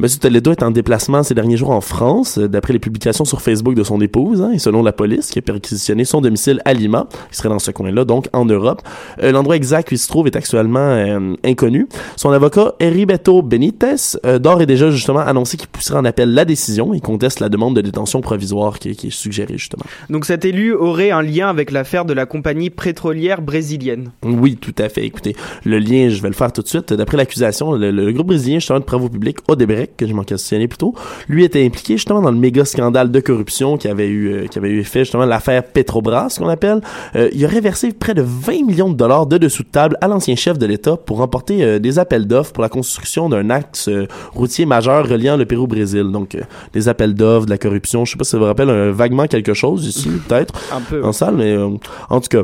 Monsieur 0.00 0.20
Toledo 0.20 0.52
est 0.52 0.62
en 0.62 0.70
déplacement 0.70 1.24
ces 1.24 1.34
derniers 1.34 1.56
jours 1.56 1.70
en 1.70 1.80
France, 1.80 2.38
euh, 2.38 2.46
d'après 2.46 2.72
les 2.72 2.78
publications 2.78 3.24
sur 3.24 3.42
Facebook 3.42 3.74
de 3.74 3.82
son 3.82 4.00
épouse, 4.00 4.40
hein, 4.40 4.52
et 4.54 4.60
selon 4.60 4.84
la 4.84 4.92
police, 4.92 5.30
qui 5.30 5.40
a 5.40 5.42
perquisitionné 5.42 6.04
son 6.04 6.20
domicile 6.20 6.62
à 6.64 6.72
Lima. 6.72 7.08
Il 7.32 7.36
serait 7.36 7.48
dans 7.48 7.58
ce 7.58 7.72
coin-là, 7.72 8.04
donc 8.04 8.28
en 8.32 8.44
Europe. 8.44 8.80
Euh, 9.20 9.32
L'endroit 9.32 9.56
exact 9.56 9.90
où 9.90 9.94
il 9.94 9.98
se 9.98 10.06
trouve 10.06 10.28
est 10.28 10.36
actuellement 10.36 10.78
euh, 10.78 11.34
inconnu. 11.44 11.88
Son 12.14 12.30
avocat, 12.30 12.74
Heriberto 12.78 13.42
Benitez, 13.42 13.96
euh, 14.24 14.38
d'ores 14.38 14.62
et 14.62 14.66
déjà 14.66 14.88
justement 14.92 15.18
annoncé 15.18 15.56
qu'il 15.56 15.66
pousserait 15.66 15.98
en 15.98 16.04
appel 16.04 16.32
la 16.32 16.44
décision. 16.44 16.94
Il 16.94 17.00
conteste 17.00 17.40
la 17.40 17.48
demande 17.48 17.74
de 17.74 17.80
détention 17.80 18.20
provisoire 18.20 18.78
qui, 18.78 18.94
qui 18.94 19.08
est 19.08 19.10
suggérée 19.10 19.58
justement. 19.58 19.84
Donc 20.10 20.26
cet 20.26 20.44
élu 20.44 20.74
aurait 20.74 21.10
un 21.10 21.22
lien 21.22 21.48
avec 21.48 21.72
l'affaire 21.72 22.04
de 22.04 22.12
la 22.12 22.24
compagnie 22.24 22.70
pétrolière 22.70 23.42
brésilienne. 23.42 24.12
Oui, 24.22 24.56
tout 24.60 24.74
à 24.78 24.88
fait. 24.88 25.04
Écoutez, 25.04 25.34
le 25.64 25.80
lien, 25.80 26.08
je 26.08 26.22
vais 26.22 26.28
le 26.28 26.34
faire 26.34 26.52
tout 26.52 26.62
de 26.62 26.68
suite. 26.68 26.92
D'après 26.92 27.16
l'accusation, 27.16 27.72
le, 27.72 27.90
le 27.90 28.12
groupe 28.12 28.28
brésilien 28.28 28.60
justement 28.60 28.78
de 28.78 28.84
travaux 28.84 29.08
publics 29.08 29.38
Odebrecht, 29.48 29.87
que 29.96 30.06
je 30.06 30.14
m'en 30.14 30.24
questionnais 30.24 30.68
plus 30.68 30.78
tôt, 30.78 30.94
lui 31.28 31.44
était 31.44 31.64
impliqué 31.64 31.94
justement 31.94 32.20
dans 32.20 32.30
le 32.30 32.36
méga 32.38 32.64
scandale 32.64 33.10
de 33.10 33.20
corruption 33.20 33.76
qui 33.76 33.88
avait 33.88 34.08
eu, 34.08 34.32
euh, 34.32 34.46
qui 34.46 34.58
avait 34.58 34.70
eu 34.70 34.84
fait 34.84 35.00
justement 35.00 35.24
l'affaire 35.24 35.64
Petrobras, 35.64 36.36
qu'on 36.38 36.48
appelle. 36.48 36.80
Euh, 37.16 37.28
il 37.32 37.44
aurait 37.44 37.60
versé 37.60 37.92
près 37.92 38.14
de 38.14 38.22
20 38.22 38.66
millions 38.66 38.90
de 38.90 38.96
dollars 38.96 39.26
de 39.26 39.38
dessous 39.38 39.62
de 39.62 39.68
table 39.68 39.96
à 40.00 40.08
l'ancien 40.08 40.36
chef 40.36 40.58
de 40.58 40.66
l'État 40.66 40.96
pour 40.96 41.18
remporter 41.18 41.62
euh, 41.62 41.78
des 41.78 41.98
appels 41.98 42.26
d'offres 42.26 42.52
pour 42.52 42.62
la 42.62 42.68
construction 42.68 43.28
d'un 43.28 43.50
axe 43.50 43.90
routier 44.32 44.66
majeur 44.66 45.08
reliant 45.08 45.36
le 45.36 45.46
Pérou 45.46 45.64
au 45.64 45.66
Brésil. 45.66 46.10
Donc, 46.12 46.36
des 46.72 46.88
appels 46.88 47.14
d'offres, 47.14 47.46
de 47.46 47.50
la 47.50 47.58
corruption. 47.58 48.04
Je 48.04 48.12
sais 48.12 48.18
pas 48.18 48.24
si 48.24 48.30
ça 48.30 48.38
vous 48.38 48.44
rappelle 48.44 48.90
vaguement 48.90 49.26
quelque 49.26 49.54
chose 49.54 49.86
ici, 49.86 50.08
peut-être, 50.28 50.54
Un 50.72 50.80
peu. 50.80 51.04
en 51.04 51.12
salle, 51.12 51.36
mais 51.36 51.56
en 51.56 52.20
tout 52.20 52.28
cas, 52.28 52.42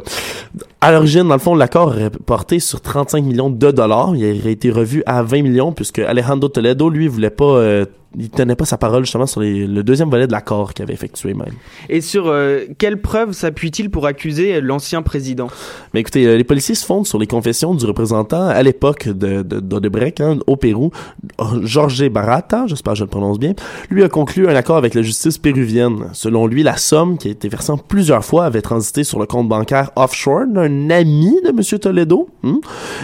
à 0.84 0.92
l'origine, 0.92 1.26
dans 1.26 1.34
le 1.34 1.40
fond, 1.40 1.54
l'accord 1.54 1.86
aurait 1.86 2.10
porté 2.10 2.60
sur 2.60 2.82
35 2.82 3.24
millions 3.24 3.48
de 3.48 3.70
dollars. 3.70 4.14
Il 4.16 4.38
aurait 4.38 4.52
été 4.52 4.70
revu 4.70 5.02
à 5.06 5.22
20 5.22 5.40
millions 5.40 5.72
puisque 5.72 5.98
Alejandro 5.98 6.50
Toledo, 6.50 6.90
lui, 6.90 7.08
voulait 7.08 7.30
pas, 7.30 7.56
euh, 7.56 7.86
il 8.18 8.30
tenait 8.30 8.56
pas 8.56 8.64
sa 8.64 8.78
parole 8.78 9.04
justement 9.04 9.26
sur 9.26 9.40
les- 9.40 9.66
le 9.66 9.82
deuxième 9.82 10.10
volet 10.10 10.26
de 10.26 10.32
l'accord 10.32 10.74
qu'il 10.74 10.82
avait 10.82 10.94
effectué 10.94 11.34
même. 11.34 11.54
Et 11.88 12.00
sur 12.00 12.28
euh, 12.28 12.60
quelles 12.78 13.00
preuves 13.00 13.32
s'appuie-t-il 13.32 13.90
pour 13.90 14.06
accuser 14.06 14.60
l'ancien 14.60 15.02
président? 15.02 15.48
Mais 15.92 16.00
écoutez, 16.00 16.26
euh, 16.26 16.36
les 16.36 16.44
policiers 16.44 16.74
se 16.74 16.84
fondent 16.84 17.06
sur 17.06 17.18
les 17.18 17.26
confessions 17.26 17.74
du 17.74 17.84
représentant 17.86 18.46
à 18.48 18.62
l'époque 18.62 19.08
de, 19.08 19.42
de, 19.42 19.60
d'Odebrecht, 19.60 20.20
hein, 20.20 20.38
au 20.46 20.56
Pérou, 20.56 20.90
Jorge 21.62 22.08
Barata, 22.08 22.66
j'espère 22.66 22.92
que 22.92 22.98
je 23.00 23.04
le 23.04 23.10
prononce 23.10 23.38
bien. 23.38 23.54
Lui 23.90 24.02
a 24.04 24.08
conclu 24.08 24.48
un 24.48 24.54
accord 24.54 24.76
avec 24.76 24.94
la 24.94 25.02
justice 25.02 25.38
péruvienne. 25.38 26.06
Selon 26.12 26.46
lui, 26.46 26.62
la 26.62 26.76
somme 26.76 27.18
qui 27.18 27.28
a 27.28 27.30
été 27.30 27.48
versée 27.48 27.72
plusieurs 27.88 28.24
fois 28.24 28.44
avait 28.44 28.62
transité 28.62 29.04
sur 29.04 29.18
le 29.18 29.26
compte 29.26 29.48
bancaire 29.48 29.90
offshore 29.96 30.46
d'un 30.46 30.90
ami 30.90 31.40
de 31.42 31.48
M. 31.48 31.78
Toledo. 31.80 32.28
Hmm? 32.42 32.56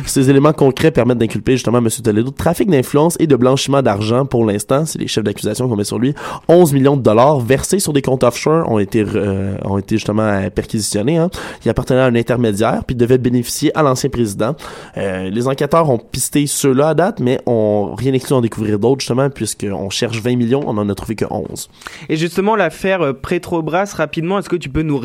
Ces 0.06 0.28
éléments 0.30 0.52
concrets 0.52 0.90
permettent 0.90 1.18
d'inculper 1.18 1.52
justement 1.52 1.78
M. 1.78 1.88
Toledo 1.88 2.30
de 2.30 2.36
trafic 2.36 2.68
d'influence 2.70 3.16
et 3.18 3.26
de 3.26 3.36
blanchiment 3.36 3.82
d'argent 3.82 4.26
pour 4.26 4.44
l'instant. 4.44 4.84
C'est 4.84 4.99
les 5.00 5.08
chefs 5.08 5.24
d'accusation 5.24 5.68
qu'on 5.68 5.76
met 5.76 5.84
sur 5.84 5.98
lui. 5.98 6.14
11 6.48 6.72
millions 6.72 6.96
de 6.96 7.02
dollars 7.02 7.40
versés 7.40 7.78
sur 7.78 7.92
des 7.92 8.02
comptes 8.02 8.22
offshore 8.22 8.70
ont 8.70 8.78
été, 8.78 9.04
euh, 9.04 9.56
ont 9.64 9.78
été 9.78 9.96
justement 9.96 10.22
euh, 10.22 10.50
perquisitionnés. 10.50 11.18
Hein. 11.18 11.30
Il 11.64 11.70
appartenait 11.70 12.00
à 12.00 12.04
un 12.04 12.14
intermédiaire 12.14 12.84
puis 12.86 12.94
devait 12.94 13.18
bénéficier 13.18 13.76
à 13.76 13.82
l'ancien 13.82 14.10
président. 14.10 14.54
Euh, 14.96 15.30
les 15.30 15.48
enquêteurs 15.48 15.90
ont 15.90 15.98
pisté 15.98 16.46
ceux-là 16.46 16.90
à 16.90 16.94
date, 16.94 17.20
mais 17.20 17.40
ont 17.46 17.94
rien 17.96 18.12
exclu 18.12 18.34
d'en 18.34 18.40
découvrir 18.40 18.78
d'autres 18.78 19.00
justement 19.00 19.30
puisqu'on 19.30 19.90
cherche 19.90 20.20
20 20.20 20.36
millions, 20.36 20.62
on 20.66 20.76
en 20.78 20.88
a 20.88 20.94
trouvé 20.94 21.14
que 21.14 21.24
11. 21.30 21.68
Et 22.08 22.16
justement, 22.16 22.56
l'affaire 22.56 23.02
euh, 23.02 23.12
Petrobras, 23.12 23.94
rapidement, 23.96 24.38
est-ce 24.38 24.48
que 24.48 24.56
tu 24.56 24.68
peux 24.68 24.82
nous, 24.82 25.00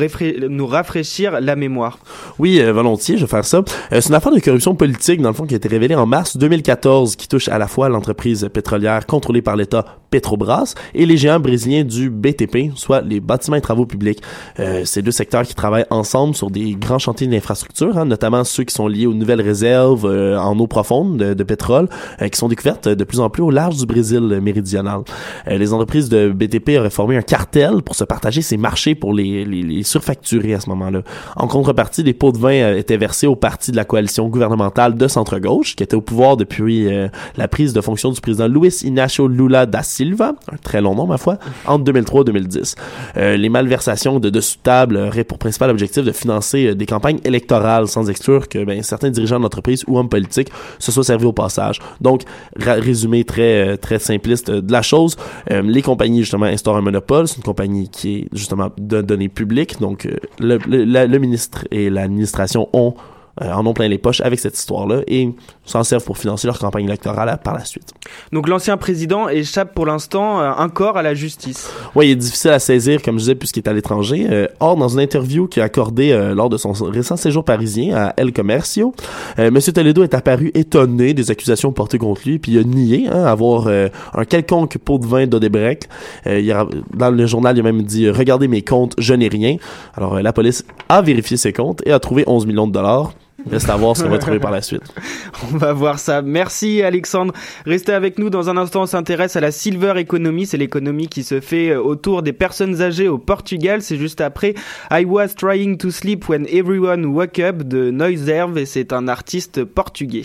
nous 0.48 0.66
rafraîchir 0.66 1.40
la 1.40 1.56
mémoire? 1.56 1.98
Oui, 2.38 2.60
euh, 2.60 2.72
volontiers, 2.72 3.16
je 3.16 3.22
vais 3.22 3.30
faire 3.30 3.44
ça. 3.44 3.58
Euh, 3.58 4.00
c'est 4.00 4.08
une 4.08 4.14
affaire 4.14 4.32
de 4.32 4.40
corruption 4.40 4.74
politique, 4.74 5.20
dans 5.20 5.30
le 5.30 5.34
fond, 5.34 5.46
qui 5.46 5.54
a 5.54 5.56
été 5.56 5.68
révélée 5.68 5.94
en 5.94 6.06
mars 6.06 6.36
2014, 6.36 7.16
qui 7.16 7.28
touche 7.28 7.48
à 7.48 7.58
la 7.58 7.66
fois 7.66 7.88
l'entreprise 7.88 8.48
pétrolière 8.52 9.06
contrôlée 9.06 9.42
par 9.42 9.56
l'État 9.56 9.85
Petrobras 10.10 10.74
et 10.94 11.04
les 11.04 11.16
géants 11.16 11.40
brésiliens 11.40 11.84
du 11.84 12.10
BTP, 12.10 12.72
soit 12.74 13.00
les 13.00 13.20
bâtiments 13.20 13.56
et 13.56 13.60
travaux 13.60 13.86
publics. 13.86 14.22
Euh, 14.60 14.84
ces 14.84 15.02
deux 15.02 15.10
secteurs 15.10 15.42
qui 15.42 15.54
travaillent 15.54 15.86
ensemble 15.90 16.34
sur 16.34 16.50
des 16.50 16.74
grands 16.74 16.98
chantiers 16.98 17.26
d'infrastructure, 17.26 17.98
hein, 17.98 18.04
notamment 18.04 18.44
ceux 18.44 18.64
qui 18.64 18.74
sont 18.74 18.88
liés 18.88 19.06
aux 19.06 19.14
nouvelles 19.14 19.40
réserves 19.40 20.06
euh, 20.06 20.38
en 20.38 20.58
eau 20.58 20.66
profonde 20.66 21.16
de, 21.16 21.44
pétrole, 21.44 21.88
euh, 22.22 22.28
qui 22.28 22.38
sont 22.38 22.48
découvertes 22.48 22.88
de 22.88 23.04
plus 23.04 23.20
en 23.20 23.30
plus 23.30 23.42
au 23.42 23.50
large 23.50 23.76
du 23.76 23.86
Brésil 23.86 24.40
méridional. 24.42 25.00
Euh, 25.48 25.58
les 25.58 25.72
entreprises 25.72 26.08
de 26.08 26.30
BTP 26.30 26.78
auraient 26.78 26.90
formé 26.90 27.16
un 27.16 27.22
cartel 27.22 27.82
pour 27.82 27.94
se 27.94 28.04
partager 28.04 28.42
ces 28.42 28.56
marchés 28.56 28.94
pour 28.94 29.12
les, 29.12 29.44
les, 29.44 29.62
les 29.62 29.82
surfacturer 29.82 30.54
à 30.54 30.60
ce 30.60 30.68
moment-là. 30.70 31.02
En 31.36 31.46
contrepartie, 31.46 32.02
des 32.02 32.14
pots 32.14 32.32
de 32.32 32.38
vin 32.38 32.52
euh, 32.52 32.78
étaient 32.78 32.96
versés 32.96 33.26
au 33.26 33.36
parti 33.36 33.70
de 33.70 33.76
la 33.76 33.84
coalition 33.84 34.28
gouvernementale 34.28 34.94
de 34.94 35.08
centre-gauche, 35.08 35.76
qui 35.76 35.82
était 35.82 35.96
au 35.96 36.00
pouvoir 36.00 36.36
depuis 36.36 36.88
euh, 36.88 37.08
la 37.36 37.48
prise 37.48 37.72
de 37.72 37.80
fonction 37.80 38.10
du 38.10 38.20
président 38.20 38.48
Luis 38.48 38.82
Inácio 38.82 39.28
Lula 39.28 39.66
Silva, 39.82 40.34
un 40.52 40.56
très 40.56 40.80
long 40.80 40.94
nom 40.94 41.06
ma 41.06 41.18
foi, 41.18 41.38
entre 41.66 41.84
2003 41.84 42.22
et 42.22 42.24
2010. 42.24 42.74
Euh, 43.16 43.36
les 43.36 43.48
malversations 43.48 44.18
de 44.20 44.30
dessous 44.30 44.56
de 44.58 44.62
table 44.62 44.96
auraient 44.96 45.24
pour 45.24 45.38
principal 45.38 45.70
objectif 45.70 46.04
de 46.04 46.12
financer 46.12 46.68
euh, 46.68 46.74
des 46.74 46.86
campagnes 46.86 47.18
électorales, 47.24 47.88
sans 47.88 48.08
exclure 48.08 48.48
que 48.48 48.64
ben, 48.64 48.82
certains 48.82 49.10
dirigeants 49.10 49.40
d'entreprise 49.40 49.84
ou 49.86 49.98
hommes 49.98 50.08
politiques 50.08 50.50
se 50.78 50.92
soient 50.92 51.04
servis 51.04 51.26
au 51.26 51.32
passage. 51.32 51.80
Donc, 52.00 52.22
résumé 52.56 53.24
très 53.24 53.72
euh, 53.72 53.76
très 53.76 53.98
simpliste 53.98 54.50
de 54.50 54.72
la 54.72 54.82
chose, 54.82 55.16
les 55.50 55.82
compagnies 55.82 56.20
justement 56.20 56.46
instaurent 56.46 56.76
un 56.76 56.82
monopole. 56.82 57.28
C'est 57.28 57.36
une 57.36 57.42
compagnie 57.42 57.88
qui 57.88 58.16
est 58.16 58.28
justement 58.32 58.70
de 58.78 59.02
données 59.02 59.28
publiques. 59.28 59.80
Donc, 59.80 60.08
le, 60.38 60.58
le 60.66 61.18
ministre 61.18 61.66
et 61.70 61.90
l'administration 61.90 62.68
ont 62.72 62.94
euh, 63.42 63.52
en 63.52 63.66
ont 63.66 63.74
plein 63.74 63.88
les 63.88 63.98
poches 63.98 64.20
avec 64.20 64.38
cette 64.38 64.56
histoire-là 64.56 65.00
et 65.06 65.30
s'en 65.64 65.82
servent 65.84 66.04
pour 66.04 66.18
financer 66.18 66.46
leur 66.46 66.58
campagne 66.58 66.84
électorale 66.86 67.28
à- 67.28 67.36
par 67.36 67.54
la 67.54 67.64
suite. 67.64 67.90
Donc 68.32 68.48
l'ancien 68.48 68.76
président 68.76 69.28
échappe 69.28 69.74
pour 69.74 69.86
l'instant 69.86 70.40
euh, 70.40 70.52
encore 70.56 70.96
à 70.96 71.02
la 71.02 71.14
justice. 71.14 71.70
Oui, 71.94 72.08
il 72.08 72.10
est 72.12 72.16
difficile 72.16 72.50
à 72.52 72.58
saisir, 72.58 73.02
comme 73.02 73.16
je 73.16 73.20
disais, 73.20 73.34
puisqu'il 73.34 73.60
est 73.60 73.68
à 73.68 73.72
l'étranger. 73.72 74.26
Euh, 74.30 74.46
or, 74.60 74.76
dans 74.76 74.88
une 74.88 75.00
interview 75.00 75.46
qu'il 75.48 75.62
a 75.62 75.66
accordée 75.66 76.12
euh, 76.12 76.34
lors 76.34 76.48
de 76.48 76.56
son 76.56 76.72
récent 76.72 77.16
séjour 77.16 77.44
parisien 77.44 77.96
à 77.96 78.14
El 78.16 78.32
Comercio, 78.32 78.94
euh, 79.38 79.48
M. 79.48 79.58
Toledo 79.60 80.02
est 80.02 80.14
apparu 80.14 80.50
étonné 80.54 81.14
des 81.14 81.30
accusations 81.30 81.72
portées 81.72 81.98
contre 81.98 82.22
lui, 82.26 82.38
puis 82.38 82.52
il 82.52 82.58
a 82.58 82.62
nié 82.64 83.08
hein, 83.10 83.24
avoir 83.24 83.66
euh, 83.66 83.88
un 84.14 84.24
quelconque 84.24 84.78
pot 84.78 84.98
de 84.98 85.06
vin 85.06 85.26
d'Odebrecht. 85.26 85.88
Euh, 86.26 86.40
il 86.40 86.50
a- 86.52 86.66
dans 86.94 87.10
le 87.10 87.26
journal, 87.26 87.56
il 87.56 87.60
a 87.60 87.62
même 87.64 87.82
dit 87.82 88.06
euh, 88.06 88.12
«Regardez 88.16 88.48
mes 88.48 88.62
comptes, 88.62 88.94
je 88.98 89.14
n'ai 89.14 89.28
rien». 89.28 89.56
Alors, 89.94 90.14
euh, 90.16 90.22
la 90.22 90.32
police 90.32 90.64
a 90.88 91.02
vérifié 91.02 91.36
ses 91.36 91.52
comptes 91.52 91.82
et 91.86 91.92
a 91.92 91.98
trouvé 91.98 92.24
11 92.26 92.46
millions 92.46 92.66
de 92.66 92.72
dollars. 92.72 93.12
Reste 93.50 93.70
à 93.70 93.76
voir 93.76 93.96
ce 93.96 94.02
qu'on 94.02 94.10
va 94.10 94.18
trouver 94.18 94.40
par 94.40 94.50
la 94.50 94.60
suite. 94.60 94.82
On 95.52 95.56
va 95.56 95.72
voir 95.72 95.98
ça. 95.98 96.22
Merci 96.22 96.82
Alexandre. 96.82 97.32
Restez 97.64 97.92
avec 97.92 98.18
nous. 98.18 98.30
Dans 98.30 98.50
un 98.50 98.56
instant, 98.56 98.82
on 98.82 98.86
s'intéresse 98.86 99.36
à 99.36 99.40
la 99.40 99.52
silver 99.52 99.94
economy. 99.96 100.46
C'est 100.46 100.56
l'économie 100.56 101.08
qui 101.08 101.22
se 101.22 101.40
fait 101.40 101.70
euh, 101.70 101.80
autour 101.80 102.22
des 102.22 102.32
personnes 102.32 102.82
âgées 102.82 103.08
au 103.08 103.18
Portugal. 103.18 103.82
C'est 103.82 103.98
juste 103.98 104.20
après 104.20 104.54
I 104.90 105.04
Was 105.04 105.28
Trying 105.36 105.76
to 105.78 105.90
Sleep 105.90 106.28
When 106.28 106.46
Everyone 106.46 107.06
Woke 107.06 107.38
Up 107.38 107.62
de 107.62 107.90
Noiserve 107.90 108.58
et 108.58 108.66
c'est 108.66 108.92
un 108.92 109.08
artiste 109.08 109.64
portugais. 109.64 110.24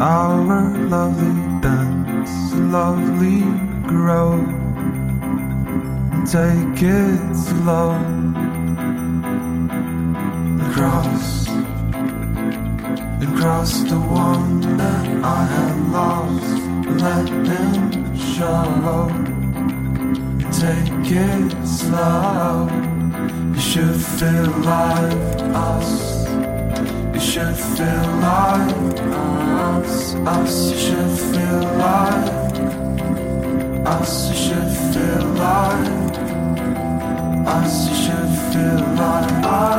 Our 0.00 0.62
lovely 0.88 1.60
dance, 1.60 2.54
lovely 2.54 3.42
grow. 3.86 4.40
Take 6.24 6.82
it 6.82 7.34
slow 7.36 7.92
across, 10.70 11.48
across 13.20 13.82
the 13.90 14.00
one 14.00 14.60
that 14.78 15.06
I 15.22 15.44
have 15.44 15.90
lost. 15.90 16.70
Let 17.02 17.28
him 17.28 18.16
show. 18.16 19.10
Take 20.60 21.12
it 21.12 21.66
slow. 21.66 22.68
You 23.54 23.60
should 23.60 24.00
feel 24.18 24.50
like 24.60 25.40
us. 25.54 26.26
You 27.14 27.20
should 27.20 27.56
feel 27.56 28.06
like 28.20 28.79
us 30.26 30.56
should 30.78 31.14
feel 31.32 31.62
like 31.78 32.40
us 33.86 34.12
should 34.36 34.70
feel 34.92 35.24
like 35.34 35.88
us. 37.46 37.90
should 38.04 38.52
feel 38.52 38.78
alive. 38.78 39.69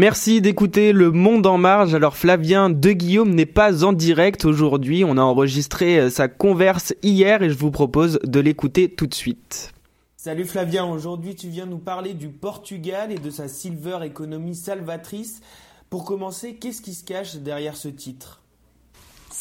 Merci 0.00 0.40
d'écouter 0.40 0.94
Le 0.94 1.10
Monde 1.10 1.46
en 1.46 1.58
Marge. 1.58 1.94
Alors 1.94 2.16
Flavien 2.16 2.70
de 2.70 2.92
Guillaume 2.92 3.34
n'est 3.34 3.44
pas 3.44 3.84
en 3.84 3.92
direct 3.92 4.46
aujourd'hui. 4.46 5.04
On 5.04 5.18
a 5.18 5.20
enregistré 5.20 5.98
euh, 5.98 6.08
sa 6.08 6.26
converse 6.26 6.94
hier 7.02 7.42
et 7.42 7.50
je 7.50 7.58
vous 7.58 7.70
propose 7.70 8.18
de 8.24 8.40
l'écouter 8.40 8.88
tout 8.88 9.06
de 9.06 9.12
suite. 9.12 9.74
Salut 10.16 10.46
Flavien, 10.46 10.86
aujourd'hui 10.86 11.34
tu 11.34 11.48
viens 11.48 11.66
nous 11.66 11.76
parler 11.76 12.14
du 12.14 12.30
Portugal 12.30 13.12
et 13.12 13.18
de 13.18 13.28
sa 13.28 13.46
silver 13.46 13.98
économie 14.02 14.54
salvatrice. 14.54 15.42
Pour 15.90 16.06
commencer, 16.06 16.54
qu'est-ce 16.54 16.80
qui 16.80 16.94
se 16.94 17.04
cache 17.04 17.36
derrière 17.36 17.76
ce 17.76 17.88
titre? 17.88 18.39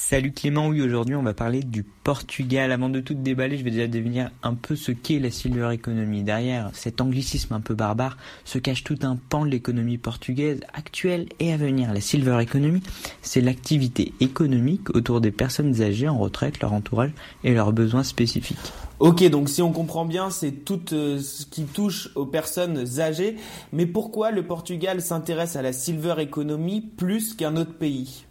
Salut 0.01 0.31
Clément, 0.31 0.69
oui 0.69 0.81
aujourd'hui 0.81 1.15
on 1.15 1.21
va 1.21 1.33
parler 1.33 1.61
du 1.61 1.83
Portugal. 1.83 2.71
Avant 2.71 2.87
de 2.87 3.01
tout 3.01 3.13
déballer, 3.13 3.57
je 3.57 3.65
vais 3.65 3.69
déjà 3.69 3.85
devenir 3.85 4.31
un 4.43 4.55
peu 4.55 4.77
ce 4.77 4.93
qu'est 4.93 5.19
la 5.19 5.29
silver 5.29 5.71
economy. 5.73 6.23
Derrière 6.23 6.71
cet 6.73 7.01
anglicisme 7.01 7.53
un 7.53 7.59
peu 7.59 7.75
barbare 7.75 8.17
se 8.45 8.57
cache 8.59 8.85
tout 8.85 8.97
un 9.03 9.17
pan 9.17 9.45
de 9.45 9.51
l'économie 9.51 9.97
portugaise 9.97 10.61
actuelle 10.73 11.27
et 11.39 11.51
à 11.51 11.57
venir. 11.57 11.93
La 11.93 11.99
silver 11.99 12.41
economy, 12.41 12.81
c'est 13.21 13.41
l'activité 13.41 14.13
économique 14.21 14.89
autour 14.95 15.19
des 15.19 15.31
personnes 15.31 15.79
âgées 15.81 16.07
en 16.07 16.17
retraite, 16.17 16.61
leur 16.61 16.71
entourage 16.71 17.11
et 17.43 17.53
leurs 17.53 17.73
besoins 17.73 18.03
spécifiques. 18.03 18.57
Ok, 18.99 19.21
donc 19.29 19.49
si 19.49 19.61
on 19.61 19.73
comprend 19.73 20.05
bien, 20.05 20.29
c'est 20.29 20.63
tout 20.63 20.93
euh, 20.93 21.19
ce 21.19 21.45
qui 21.45 21.65
touche 21.65 22.09
aux 22.15 22.25
personnes 22.25 23.01
âgées. 23.01 23.35
Mais 23.73 23.85
pourquoi 23.85 24.31
le 24.31 24.47
Portugal 24.47 25.01
s'intéresse 25.01 25.57
à 25.57 25.61
la 25.61 25.73
silver 25.73 26.15
economy 26.19 26.81
plus 26.81 27.33
qu'un 27.33 27.57
autre 27.57 27.77
pays? 27.77 28.23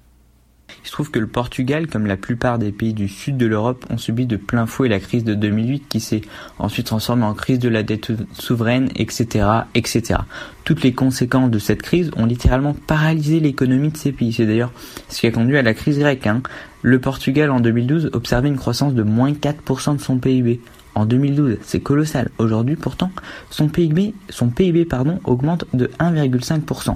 Il 0.84 0.86
se 0.86 0.92
trouve 0.92 1.10
que 1.10 1.18
le 1.18 1.26
Portugal, 1.26 1.86
comme 1.86 2.06
la 2.06 2.16
plupart 2.16 2.58
des 2.58 2.72
pays 2.72 2.92
du 2.92 3.08
sud 3.08 3.36
de 3.36 3.46
l'Europe, 3.46 3.84
ont 3.90 3.98
subi 3.98 4.26
de 4.26 4.36
plein 4.36 4.66
fouet 4.66 4.88
la 4.88 5.00
crise 5.00 5.24
de 5.24 5.34
2008 5.34 5.84
qui 5.88 6.00
s'est 6.00 6.22
ensuite 6.58 6.86
transformée 6.86 7.24
en 7.24 7.34
crise 7.34 7.58
de 7.58 7.68
la 7.68 7.82
dette 7.82 8.12
souveraine, 8.38 8.90
etc., 8.96 9.46
etc. 9.74 10.20
Toutes 10.64 10.82
les 10.82 10.92
conséquences 10.92 11.50
de 11.50 11.58
cette 11.58 11.82
crise 11.82 12.10
ont 12.16 12.26
littéralement 12.26 12.74
paralysé 12.74 13.40
l'économie 13.40 13.90
de 13.90 13.96
ces 13.96 14.12
pays. 14.12 14.32
C'est 14.32 14.46
d'ailleurs 14.46 14.72
ce 15.08 15.20
qui 15.20 15.26
a 15.26 15.30
conduit 15.30 15.56
à 15.56 15.62
la 15.62 15.74
crise 15.74 15.98
grecque. 15.98 16.26
Hein. 16.26 16.42
Le 16.82 17.00
Portugal 17.00 17.50
en 17.50 17.60
2012 17.60 18.10
observait 18.12 18.48
une 18.48 18.56
croissance 18.56 18.94
de 18.94 19.02
moins 19.02 19.32
4% 19.32 19.96
de 19.96 20.00
son 20.00 20.18
PIB. 20.18 20.60
En 20.94 21.06
2012, 21.06 21.58
c'est 21.62 21.80
colossal. 21.80 22.30
Aujourd'hui, 22.38 22.76
pourtant, 22.76 23.10
son 23.50 23.68
PIB, 23.68 24.14
son 24.30 24.48
PIB 24.48 24.84
pardon, 24.84 25.20
augmente 25.24 25.64
de 25.72 25.90
1,5%. 26.00 26.94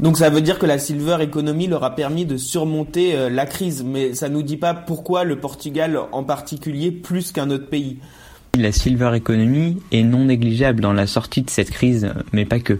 Donc 0.00 0.16
ça 0.16 0.30
veut 0.30 0.40
dire 0.40 0.60
que 0.60 0.66
la 0.66 0.78
silver 0.78 1.16
economy 1.20 1.66
leur 1.66 1.82
a 1.82 1.94
permis 1.94 2.24
de 2.24 2.36
surmonter 2.36 3.16
euh, 3.16 3.28
la 3.28 3.46
crise, 3.46 3.82
mais 3.84 4.14
ça 4.14 4.28
nous 4.28 4.42
dit 4.42 4.56
pas 4.56 4.72
pourquoi 4.72 5.24
le 5.24 5.40
Portugal 5.40 5.98
en 6.12 6.22
particulier 6.22 6.92
plus 6.92 7.32
qu'un 7.32 7.50
autre 7.50 7.68
pays. 7.68 7.98
La 8.56 8.70
silver 8.70 9.10
economy 9.14 9.78
est 9.90 10.04
non 10.04 10.26
négligeable 10.26 10.80
dans 10.80 10.92
la 10.92 11.06
sortie 11.06 11.42
de 11.42 11.50
cette 11.50 11.70
crise, 11.70 12.12
mais 12.32 12.44
pas 12.44 12.60
que. 12.60 12.78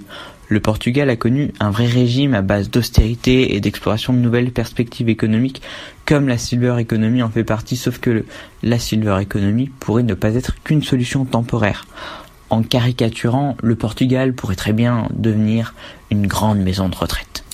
Le 0.51 0.61
Portugal 0.61 1.11
a 1.11 1.17
connu 1.17 1.53
un 1.61 1.71
vrai 1.71 1.87
régime 1.87 2.35
à 2.35 2.41
base 2.41 2.71
d'austérité 2.71 3.55
et 3.55 3.61
d'exploration 3.61 4.15
de 4.15 4.19
nouvelles 4.19 4.51
perspectives 4.51 5.11
économiques, 5.11 5.61
comme 6.07 6.27
la 6.27 6.39
silver 6.39 6.77
economy 6.79 7.23
en 7.23 7.29
fait 7.29 7.45
partie, 7.45 7.77
sauf 7.77 7.99
que 7.99 8.25
la 8.63 8.79
silver 8.79 9.19
economy 9.21 9.69
pourrait 9.81 10.05
ne 10.05 10.15
pas 10.15 10.35
être 10.37 10.55
qu'une 10.63 10.83
solution 10.83 11.27
temporaire 11.27 11.85
en 12.51 12.63
caricaturant, 12.63 13.57
le 13.63 13.77
Portugal 13.77 14.35
pourrait 14.35 14.57
très 14.57 14.73
bien 14.73 15.09
devenir 15.15 15.75
une 16.11 16.27
grande 16.27 16.59
maison 16.59 16.89
de 16.89 16.97
retraite. 16.97 17.45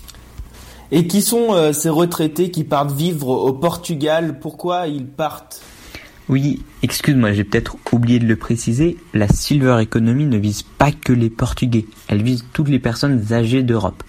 Et 0.91 1.07
qui 1.07 1.23
sont 1.23 1.55
euh, 1.55 1.73
ces 1.73 1.89
retraités 1.89 2.51
qui 2.51 2.65
partent 2.65 2.93
vivre 2.93 3.29
au 3.29 3.53
Portugal? 3.53 4.39
Pourquoi 4.39 4.87
ils 4.87 5.07
partent? 5.07 5.61
Oui, 6.29 6.63
excuse-moi, 6.83 7.33
j'ai 7.33 7.45
peut-être 7.45 7.77
oublié 7.93 8.19
de 8.19 8.25
le 8.25 8.37
préciser, 8.37 8.97
la 9.13 9.29
Silver 9.29 9.77
Economy 9.83 10.25
ne 10.25 10.39
vise 10.39 10.63
pas 10.63 10.91
que 10.91 11.13
les 11.13 11.29
Portugais, 11.29 11.85
elle 12.09 12.23
vise 12.23 12.47
toutes 12.55 12.71
les 12.71 12.79
personnes 12.79 13.33
âgées 13.33 13.63
d'Europe. 13.63 14.03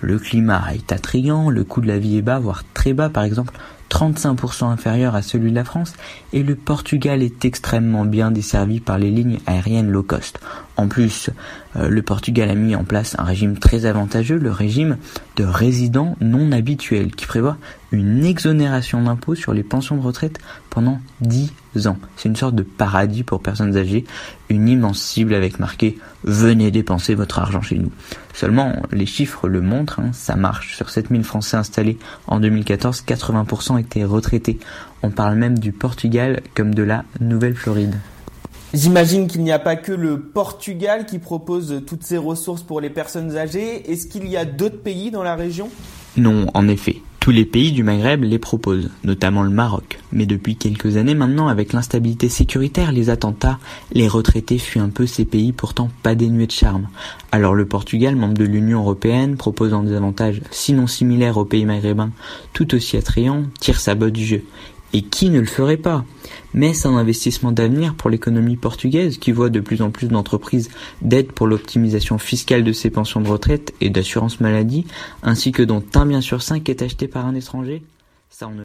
Le 0.00 0.18
climat 0.18 0.64
est 0.74 0.90
attrayant, 0.90 1.48
le 1.48 1.62
coût 1.62 1.80
de 1.80 1.86
la 1.86 1.98
vie 1.98 2.16
est 2.16 2.22
bas, 2.22 2.40
voire 2.40 2.64
très 2.74 2.92
bas 2.92 3.08
par 3.08 3.22
exemple, 3.22 3.54
35% 3.90 4.70
inférieur 4.70 5.14
à 5.14 5.22
celui 5.22 5.50
de 5.50 5.56
la 5.56 5.64
France, 5.64 5.94
et 6.32 6.42
le 6.42 6.54
Portugal 6.54 7.22
est 7.22 7.44
extrêmement 7.44 8.04
bien 8.04 8.30
desservi 8.30 8.80
par 8.80 8.98
les 8.98 9.10
lignes 9.10 9.40
aériennes 9.46 9.90
low 9.90 10.02
cost. 10.02 10.40
En 10.76 10.88
plus, 10.88 11.28
euh, 11.76 11.88
le 11.88 12.02
Portugal 12.02 12.48
a 12.48 12.54
mis 12.54 12.74
en 12.74 12.84
place 12.84 13.14
un 13.18 13.24
régime 13.24 13.58
très 13.58 13.84
avantageux, 13.84 14.38
le 14.38 14.50
régime 14.50 14.96
de 15.36 15.44
résidents 15.44 16.16
non 16.20 16.52
habituels, 16.52 17.14
qui 17.14 17.26
prévoit 17.26 17.58
une 17.92 18.24
exonération 18.24 19.02
d'impôts 19.02 19.34
sur 19.34 19.52
les 19.52 19.62
pensions 19.62 19.96
de 19.96 20.02
retraite 20.02 20.38
pendant 20.70 21.00
10 21.20 21.52
ans. 21.86 21.98
C'est 22.16 22.28
une 22.28 22.36
sorte 22.36 22.54
de 22.54 22.62
paradis 22.62 23.24
pour 23.24 23.42
personnes 23.42 23.76
âgées, 23.76 24.04
une 24.48 24.68
immense 24.68 25.00
cible 25.00 25.34
avec 25.34 25.58
marqué 25.58 25.98
Venez 26.24 26.70
dépenser 26.70 27.14
votre 27.14 27.38
argent 27.38 27.62
chez 27.62 27.78
nous. 27.78 27.90
Seulement, 28.40 28.72
les 28.90 29.04
chiffres 29.04 29.48
le 29.48 29.60
montrent, 29.60 30.00
hein, 30.00 30.12
ça 30.14 30.34
marche. 30.34 30.74
Sur 30.74 30.88
7000 30.88 31.24
Français 31.24 31.58
installés 31.58 31.98
en 32.26 32.40
2014, 32.40 33.04
80% 33.06 33.78
étaient 33.78 34.02
retraités. 34.02 34.58
On 35.02 35.10
parle 35.10 35.34
même 35.34 35.58
du 35.58 35.72
Portugal 35.72 36.40
comme 36.54 36.74
de 36.74 36.82
la 36.82 37.04
Nouvelle-Floride. 37.20 37.96
J'imagine 38.72 39.26
qu'il 39.26 39.42
n'y 39.42 39.52
a 39.52 39.58
pas 39.58 39.76
que 39.76 39.92
le 39.92 40.18
Portugal 40.18 41.04
qui 41.04 41.18
propose 41.18 41.82
toutes 41.86 42.02
ces 42.02 42.16
ressources 42.16 42.62
pour 42.62 42.80
les 42.80 42.88
personnes 42.88 43.36
âgées. 43.36 43.92
Est-ce 43.92 44.06
qu'il 44.06 44.26
y 44.26 44.38
a 44.38 44.46
d'autres 44.46 44.80
pays 44.80 45.10
dans 45.10 45.22
la 45.22 45.34
région? 45.34 45.68
Non, 46.16 46.46
en 46.54 46.66
effet. 46.66 47.02
Tous 47.20 47.32
les 47.32 47.44
pays 47.44 47.70
du 47.70 47.82
Maghreb 47.82 48.24
les 48.24 48.38
proposent, 48.38 48.88
notamment 49.04 49.42
le 49.42 49.50
Maroc. 49.50 49.98
Mais 50.10 50.24
depuis 50.24 50.56
quelques 50.56 50.96
années 50.96 51.14
maintenant, 51.14 51.48
avec 51.48 51.74
l'instabilité 51.74 52.30
sécuritaire, 52.30 52.92
les 52.92 53.10
attentats, 53.10 53.58
les 53.92 54.08
retraités 54.08 54.56
fuient 54.56 54.80
un 54.80 54.88
peu 54.88 55.04
ces 55.04 55.26
pays 55.26 55.52
pourtant 55.52 55.90
pas 56.02 56.14
dénués 56.14 56.46
de 56.46 56.52
charme. 56.52 56.88
Alors 57.30 57.54
le 57.54 57.66
Portugal, 57.66 58.16
membre 58.16 58.38
de 58.38 58.46
l'Union 58.46 58.80
Européenne, 58.80 59.36
proposant 59.36 59.82
des 59.82 59.92
avantages 59.92 60.40
sinon 60.50 60.86
similaires 60.86 61.36
aux 61.36 61.44
pays 61.44 61.66
maghrébins, 61.66 62.10
tout 62.54 62.74
aussi 62.74 62.96
attrayants, 62.96 63.44
tire 63.60 63.80
sa 63.80 63.94
botte 63.94 64.14
du 64.14 64.24
jeu. 64.24 64.42
Et 64.92 65.02
qui 65.02 65.30
ne 65.30 65.38
le 65.38 65.46
ferait 65.46 65.76
pas? 65.76 66.04
Mais 66.52 66.74
c'est 66.74 66.88
un 66.88 66.96
investissement 66.96 67.52
d'avenir 67.52 67.94
pour 67.94 68.10
l'économie 68.10 68.56
portugaise 68.56 69.18
qui 69.18 69.30
voit 69.30 69.50
de 69.50 69.60
plus 69.60 69.82
en 69.82 69.90
plus 69.90 70.08
d'entreprises 70.08 70.68
d'aide 71.00 71.30
pour 71.30 71.46
l'optimisation 71.46 72.18
fiscale 72.18 72.64
de 72.64 72.72
ses 72.72 72.90
pensions 72.90 73.20
de 73.20 73.28
retraite 73.28 73.72
et 73.80 73.88
d'assurance 73.88 74.40
maladie, 74.40 74.86
ainsi 75.22 75.52
que 75.52 75.62
dont 75.62 75.84
un 75.94 76.06
bien 76.06 76.20
sur 76.20 76.42
cinq 76.42 76.68
est 76.68 76.82
acheté 76.82 77.06
par 77.06 77.26
un 77.26 77.34
étranger. 77.34 77.84
Ça, 78.30 78.48
on 78.48 78.54
ne... 78.54 78.62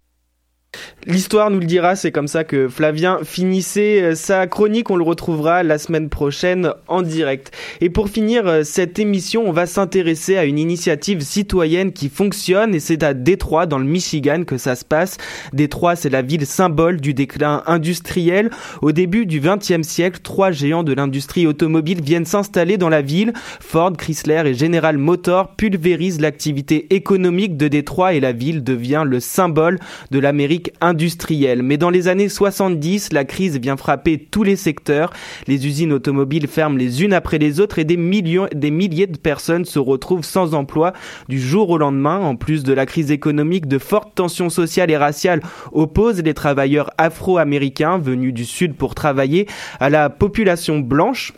L'histoire 1.08 1.52
nous 1.52 1.60
le 1.60 1.66
dira, 1.66 1.96
c'est 1.96 2.12
comme 2.12 2.28
ça 2.28 2.44
que 2.44 2.68
Flavien 2.68 3.20
finissait 3.24 4.02
euh, 4.02 4.16
sa 4.16 4.48
chronique, 4.48 4.90
on 4.90 4.96
le 4.96 5.04
retrouvera 5.04 5.62
la 5.62 5.78
semaine 5.78 6.10
prochaine 6.10 6.72
en 6.88 7.04
direct. 7.04 7.52
Et 7.80 7.92
pour 7.92 8.10
finir 8.10 8.48
euh, 8.48 8.64
cette 8.64 8.98
émission, 8.98 9.44
on 9.46 9.52
va 9.52 9.68
s'intéresser 9.68 10.36
à 10.36 10.46
une 10.46 10.58
initiative 10.58 11.22
citoyenne 11.22 11.94
qui 11.94 12.10
fonctionne 12.10 12.74
et 12.74 12.80
c'est 12.80 13.04
à 13.04 13.14
Détroit 13.14 13.68
dans 13.68 13.78
le 13.78 13.86
Michigan 13.86 14.44
que 14.46 14.58
ça 14.58 14.76
se 14.76 14.84
passe. 14.84 15.18
Détroit, 15.54 15.96
c'est 15.96 16.10
la 16.10 16.24
ville 16.24 16.46
symbole 16.46 17.00
du 17.00 17.14
déclin 17.14 17.62
industriel. 17.68 18.50
Au 18.82 18.92
début 18.92 19.28
du 19.28 19.40
XXe 19.40 19.88
siècle, 19.88 20.22
trois 20.24 20.52
géants 20.52 20.84
de 20.84 20.94
l'industrie 20.94 21.46
automobile 21.46 22.02
viennent 22.02 22.26
s'installer 22.26 22.78
dans 22.78 22.90
la 22.90 23.02
ville. 23.02 23.34
Ford, 23.60 23.94
Chrysler 23.94 24.44
et 24.46 24.54
General 24.54 24.98
Motors 24.98 25.56
pulvérisent 25.56 26.20
l'activité 26.20 26.88
économique 26.96 27.58
de 27.58 27.68
Détroit 27.68 28.14
et 28.14 28.20
la 28.20 28.32
ville 28.32 28.64
devient 28.64 29.04
le 29.06 29.20
symbole 29.20 29.80
de 30.12 30.20
l'Amérique 30.20 30.72
industrielle. 30.82 31.64
Mais 31.64 31.78
dans 31.78 31.90
les 31.90 32.08
années 32.08 32.30
70, 32.30 33.14
la 33.14 33.26
crise 33.26 33.60
vient 33.60 33.78
frapper 33.78 34.18
tous 34.18 34.44
les 34.44 34.56
secteurs. 34.56 35.12
Les 35.48 35.68
usines 35.68 35.94
automobiles 35.94 36.48
ferment 36.48 36.78
les 36.78 37.04
unes 37.04 37.14
après 37.14 37.38
les 37.38 37.60
autres 37.60 37.80
et 37.80 37.84
des 37.84 37.98
millions, 37.98 38.48
des 38.54 38.72
milliers 38.72 39.08
de 39.08 39.18
personnes 39.18 39.66
se 39.66 39.80
retrouvent 39.80 40.26
sans 40.26 40.54
emploi 40.54 40.94
du 41.30 41.40
jour 41.40 41.70
au 41.70 41.78
lendemain. 41.78 42.20
En 42.20 42.36
plus 42.36 42.64
de 42.64 42.74
la 42.74 42.86
crise 42.86 43.12
économique, 43.12 43.68
de 43.68 43.78
fortes 43.78 44.16
tensions 44.16 44.50
sociales 44.50 44.92
et 44.92 44.98
raciales 44.98 45.42
opposent 45.72 46.22
les 46.22 46.34
travailleurs 46.34 46.92
afro-américains 46.98 47.98
venus 47.98 48.34
du 48.34 48.46
sud 48.46 48.76
pour 48.76 48.96
travailler 48.96 49.48
à 49.80 49.90
la 49.90 50.10
population 50.10 50.80
blanche. 50.80 51.34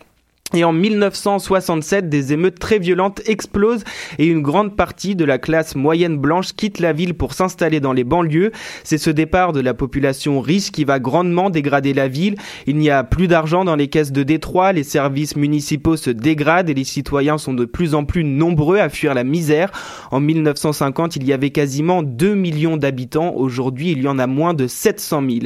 Et 0.53 0.63
en 0.63 0.71
1967, 0.71 2.07
des 2.07 2.31
émeutes 2.31 2.57
très 2.57 2.79
violentes 2.79 3.21
explosent 3.25 3.83
et 4.17 4.25
une 4.25 4.41
grande 4.41 4.77
partie 4.77 5.13
de 5.13 5.25
la 5.25 5.39
classe 5.39 5.75
moyenne 5.75 6.17
blanche 6.17 6.53
quitte 6.53 6.79
la 6.79 6.93
ville 6.93 7.15
pour 7.15 7.33
s'installer 7.33 7.81
dans 7.81 7.91
les 7.91 8.05
banlieues. 8.05 8.53
C'est 8.85 8.97
ce 8.97 9.09
départ 9.09 9.51
de 9.51 9.59
la 9.59 9.73
population 9.73 10.39
riche 10.39 10.71
qui 10.71 10.85
va 10.85 10.99
grandement 10.99 11.49
dégrader 11.49 11.93
la 11.93 12.07
ville. 12.07 12.35
Il 12.65 12.77
n'y 12.77 12.89
a 12.89 13.03
plus 13.03 13.27
d'argent 13.27 13.65
dans 13.65 13.75
les 13.75 13.89
caisses 13.89 14.13
de 14.13 14.23
Détroit, 14.23 14.71
les 14.71 14.83
services 14.83 15.35
municipaux 15.35 15.97
se 15.97 16.11
dégradent 16.11 16.69
et 16.69 16.73
les 16.73 16.85
citoyens 16.85 17.37
sont 17.37 17.53
de 17.53 17.65
plus 17.65 17.93
en 17.93 18.05
plus 18.05 18.23
nombreux 18.23 18.79
à 18.79 18.87
fuir 18.87 19.13
la 19.13 19.25
misère. 19.25 19.71
En 20.11 20.21
1950, 20.21 21.17
il 21.17 21.25
y 21.25 21.33
avait 21.33 21.49
quasiment 21.49 22.03
2 22.03 22.35
millions 22.35 22.77
d'habitants. 22.77 23.33
Aujourd'hui, 23.35 23.91
il 23.91 24.01
y 24.01 24.07
en 24.07 24.17
a 24.17 24.27
moins 24.27 24.53
de 24.53 24.67
700 24.67 25.23
000. 25.29 25.39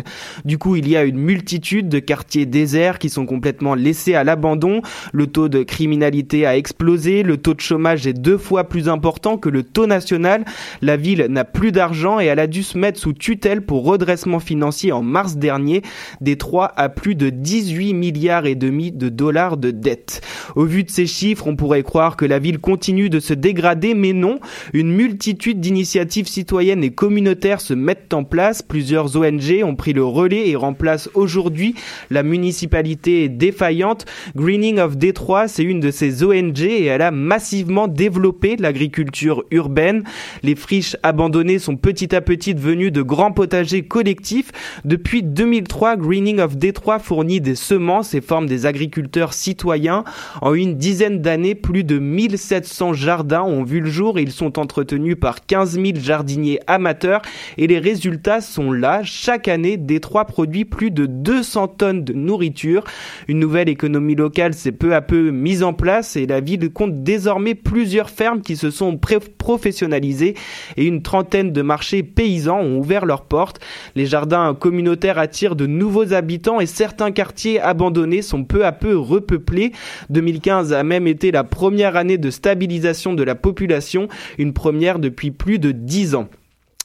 Du 0.45 0.59
coup, 0.59 0.75
il 0.75 0.87
y 0.87 0.95
a 0.95 1.03
une 1.03 1.17
multitude 1.17 1.89
de 1.89 1.97
quartiers 1.97 2.45
déserts 2.45 2.99
qui 2.99 3.09
sont 3.09 3.25
complètement 3.25 3.73
laissés 3.73 4.13
à 4.13 4.23
l'abandon. 4.23 4.83
Le 5.13 5.27
taux 5.27 5.49
de 5.49 5.63
criminalité 5.63 6.45
a 6.45 6.57
explosé, 6.57 7.23
le 7.23 7.37
taux 7.37 7.53
de 7.53 7.61
chômage 7.61 8.07
est 8.07 8.13
deux 8.13 8.37
fois 8.37 8.65
plus 8.65 8.89
important 8.89 9.37
que 9.37 9.49
le 9.49 9.63
taux 9.63 9.87
national. 9.87 10.45
La 10.81 10.97
ville 10.97 11.27
n'a 11.29 11.45
plus 11.45 11.71
d'argent 11.71 12.19
et 12.19 12.25
elle 12.25 12.39
a 12.39 12.47
dû 12.47 12.63
se 12.63 12.77
mettre 12.77 12.99
sous 12.99 13.13
tutelle 13.13 13.61
pour 13.61 13.83
redressement 13.83 14.39
financier 14.39 14.91
en 14.91 15.03
mars 15.03 15.37
dernier. 15.37 15.81
Détroit 16.19 16.71
a 16.75 16.89
plus 16.89 17.15
de 17.15 17.29
18 17.29 17.93
milliards 17.93 18.45
et 18.45 18.55
demi 18.55 18.91
de 18.91 19.09
dollars 19.09 19.57
de 19.57 19.71
dettes. 19.71 20.21
Au 20.55 20.65
vu 20.65 20.83
de 20.83 20.89
ces 20.89 21.07
chiffres, 21.07 21.47
on 21.47 21.55
pourrait 21.55 21.83
croire 21.83 22.17
que 22.17 22.25
la 22.25 22.39
ville 22.39 22.59
continue 22.59 23.09
de 23.09 23.19
se 23.19 23.33
dégrader, 23.33 23.93
mais 23.93 24.13
non. 24.13 24.39
Une 24.73 24.93
multitude 24.93 25.59
d'initiatives 25.59 26.27
citoyennes 26.27 26.83
et 26.83 26.91
communautaires 26.91 27.61
se 27.61 27.73
mettent 27.73 28.13
en 28.13 28.23
place. 28.23 28.61
Plusieurs 28.61 29.15
ONG 29.15 29.61
ont 29.63 29.75
pris 29.75 29.93
le 29.93 30.03
relais 30.03 30.49
et 30.49 30.55
remplacent 30.55 31.09
aujourd'hui 31.13 31.75
la 32.09 32.23
municipalité 32.23 33.29
défaillante. 33.29 34.05
Greening 34.35 34.79
of 34.81 34.97
Détroit, 34.97 35.47
c'est 35.47 35.63
une 35.63 35.79
de 35.79 35.91
ces 35.91 36.23
ONG 36.23 36.59
et 36.59 36.85
elle 36.85 37.01
a 37.01 37.11
massivement 37.11 37.87
développé 37.87 38.57
l'agriculture 38.57 39.43
urbaine. 39.51 40.03
Les 40.43 40.55
friches 40.55 40.97
abandonnées 41.03 41.59
sont 41.59 41.77
petit 41.77 42.13
à 42.15 42.21
petit 42.21 42.53
devenues 42.53 42.91
de 42.91 43.01
grands 43.01 43.31
potagers 43.31 43.83
collectifs. 43.83 44.51
Depuis 44.83 45.23
2003, 45.23 45.95
Greening 45.95 46.39
of 46.39 46.57
Détroit 46.57 46.99
fournit 46.99 47.39
des 47.39 47.55
semences 47.55 48.13
et 48.13 48.21
forme 48.21 48.47
des 48.47 48.65
agriculteurs 48.65 49.33
citoyens. 49.33 50.03
En 50.41 50.53
une 50.53 50.75
dizaine 50.75 51.21
d'années, 51.21 51.55
plus 51.55 51.83
de 51.83 51.99
1700 51.99 52.93
jardins 52.93 53.43
ont 53.43 53.63
vu 53.63 53.79
le 53.79 53.89
jour 53.89 54.17
et 54.17 54.23
ils 54.23 54.31
sont 54.31 54.59
entretenus 54.59 55.17
par 55.19 55.45
15 55.45 55.73
000 55.73 55.87
jardiniers 55.95 56.59
amateurs 56.67 57.21
et 57.57 57.67
les 57.67 57.79
résultats 57.79 58.41
sont 58.41 58.71
là. 58.71 59.01
Chaque 59.03 59.47
année, 59.47 59.77
Détroit 59.77 60.25
produit 60.25 60.65
plus 60.65 60.91
de 60.91 61.05
200 61.05 61.67
tonnes 61.69 62.03
de 62.03 62.13
nourriture. 62.13 62.83
Une 63.27 63.39
nouvelle 63.39 63.69
économie 63.69 64.15
locale 64.15 64.53
s'est 64.53 64.70
peu 64.71 64.95
à 64.95 65.01
peu 65.01 65.31
mise 65.31 65.63
en 65.63 65.73
place 65.73 66.15
et 66.15 66.25
la 66.25 66.39
ville 66.39 66.71
compte 66.71 67.03
désormais 67.03 67.55
plusieurs 67.55 68.09
fermes 68.09 68.41
qui 68.41 68.55
se 68.55 68.71
sont 68.71 68.99
professionnalisées 69.37 70.35
et 70.77 70.85
une 70.85 71.01
trentaine 71.01 71.51
de 71.51 71.61
marchés 71.61 72.03
paysans 72.03 72.59
ont 72.59 72.77
ouvert 72.77 73.05
leurs 73.05 73.25
portes. 73.25 73.59
Les 73.95 74.05
jardins 74.05 74.53
communautaires 74.53 75.17
attirent 75.17 75.55
de 75.55 75.67
nouveaux 75.67 76.13
habitants 76.13 76.59
et 76.59 76.65
certains 76.65 77.11
quartiers 77.11 77.59
abandonnés 77.59 78.21
sont 78.21 78.43
peu 78.43 78.65
à 78.65 78.71
peu 78.71 78.97
repeuplés. 78.97 79.71
2015 80.09 80.73
a 80.73 80.83
même 80.83 81.07
été 81.07 81.31
la 81.31 81.43
première 81.43 81.95
année 81.95 82.17
de 82.17 82.29
stabilisation 82.29 83.13
de 83.13 83.23
la 83.23 83.35
population, 83.35 84.07
une 84.37 84.53
première 84.53 84.99
depuis 84.99 85.31
plus 85.31 85.59
de 85.59 85.71
10 85.71 86.15
ans. 86.15 86.29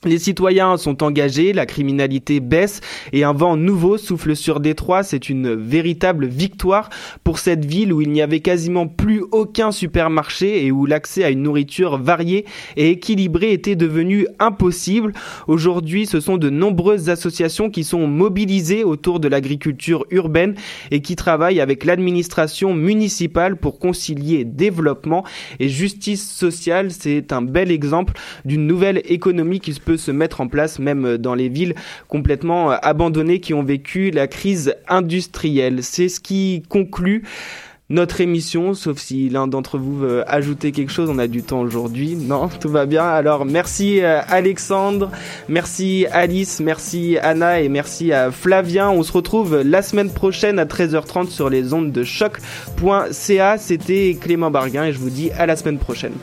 Les 0.04 0.18
citoyens 0.18 0.76
sont 0.76 1.02
engagés, 1.02 1.54
la 1.54 1.64
criminalité 1.64 2.40
baisse 2.40 2.80
et 3.14 3.24
un 3.24 3.32
vent 3.32 3.56
nouveau 3.56 3.96
souffle 3.96 4.36
sur 4.36 4.60
Détroit. 4.60 5.02
C'est 5.02 5.30
une 5.30 5.54
véritable 5.54 6.26
victoire 6.26 6.90
pour 7.24 7.38
cette 7.38 7.64
ville 7.64 7.94
où 7.94 8.02
il 8.02 8.10
n'y 8.10 8.20
avait 8.20 8.40
quasiment 8.40 8.86
plus 8.86 9.24
aucun 9.32 9.72
supermarché 9.72 10.66
et 10.66 10.70
où 10.70 10.84
l'accès 10.84 11.24
à 11.24 11.30
une 11.30 11.42
nourriture 11.42 11.96
variée 11.96 12.44
et 12.76 12.90
équilibrée 12.90 13.52
était 13.52 13.74
devenu 13.74 14.26
impossible. 14.38 15.14
Aujourd'hui, 15.48 16.04
ce 16.04 16.20
sont 16.20 16.36
de 16.36 16.50
nombreuses 16.50 17.08
associations 17.08 17.70
qui 17.70 17.82
sont 17.82 18.06
mobilisées 18.06 18.84
autour 18.84 19.18
de 19.18 19.28
l'agriculture 19.28 20.04
urbaine 20.10 20.56
et 20.90 21.00
qui 21.00 21.16
travaillent 21.16 21.60
avec 21.60 21.86
l'administration 21.86 22.74
municipale 22.74 23.56
pour 23.56 23.78
concilier 23.78 24.44
développement 24.44 25.24
et 25.58 25.70
justice 25.70 26.30
sociale. 26.30 26.90
C'est 26.90 27.32
un 27.32 27.40
bel 27.40 27.70
exemple 27.70 28.12
d'une 28.44 28.66
nouvelle 28.66 29.00
économie 29.06 29.58
qui 29.58 29.72
peut 29.86 29.96
se 29.96 30.10
mettre 30.10 30.42
en 30.42 30.48
place 30.48 30.78
même 30.78 31.16
dans 31.16 31.34
les 31.34 31.48
villes 31.48 31.74
complètement 32.08 32.72
euh, 32.72 32.76
abandonnées 32.82 33.40
qui 33.40 33.54
ont 33.54 33.62
vécu 33.62 34.10
la 34.10 34.26
crise 34.26 34.74
industrielle. 34.88 35.82
C'est 35.82 36.10
ce 36.10 36.20
qui 36.20 36.64
conclut 36.68 37.22
notre 37.88 38.20
émission, 38.20 38.74
sauf 38.74 38.98
si 38.98 39.28
l'un 39.28 39.46
d'entre 39.46 39.78
vous 39.78 39.96
veut 39.96 40.28
ajouter 40.28 40.72
quelque 40.72 40.90
chose, 40.90 41.08
on 41.08 41.20
a 41.20 41.28
du 41.28 41.44
temps 41.44 41.60
aujourd'hui. 41.60 42.16
Non, 42.16 42.48
tout 42.60 42.68
va 42.68 42.84
bien. 42.84 43.04
Alors 43.04 43.44
merci 43.44 44.02
euh, 44.02 44.20
Alexandre, 44.26 45.12
merci 45.48 46.04
Alice, 46.10 46.58
merci 46.58 47.16
Anna 47.22 47.60
et 47.60 47.68
merci 47.68 48.12
à 48.12 48.32
Flavien. 48.32 48.90
On 48.90 49.04
se 49.04 49.12
retrouve 49.12 49.62
la 49.62 49.82
semaine 49.82 50.10
prochaine 50.10 50.58
à 50.58 50.64
13h30 50.64 51.28
sur 51.28 51.48
les 51.48 51.72
ondes 51.72 51.92
de 51.92 52.02
choc.ca. 52.02 53.56
C'était 53.58 54.18
Clément 54.20 54.50
Barguin 54.50 54.86
et 54.86 54.92
je 54.92 54.98
vous 54.98 55.10
dis 55.10 55.30
à 55.30 55.46
la 55.46 55.54
semaine 55.54 55.78
prochaine. 55.78 56.14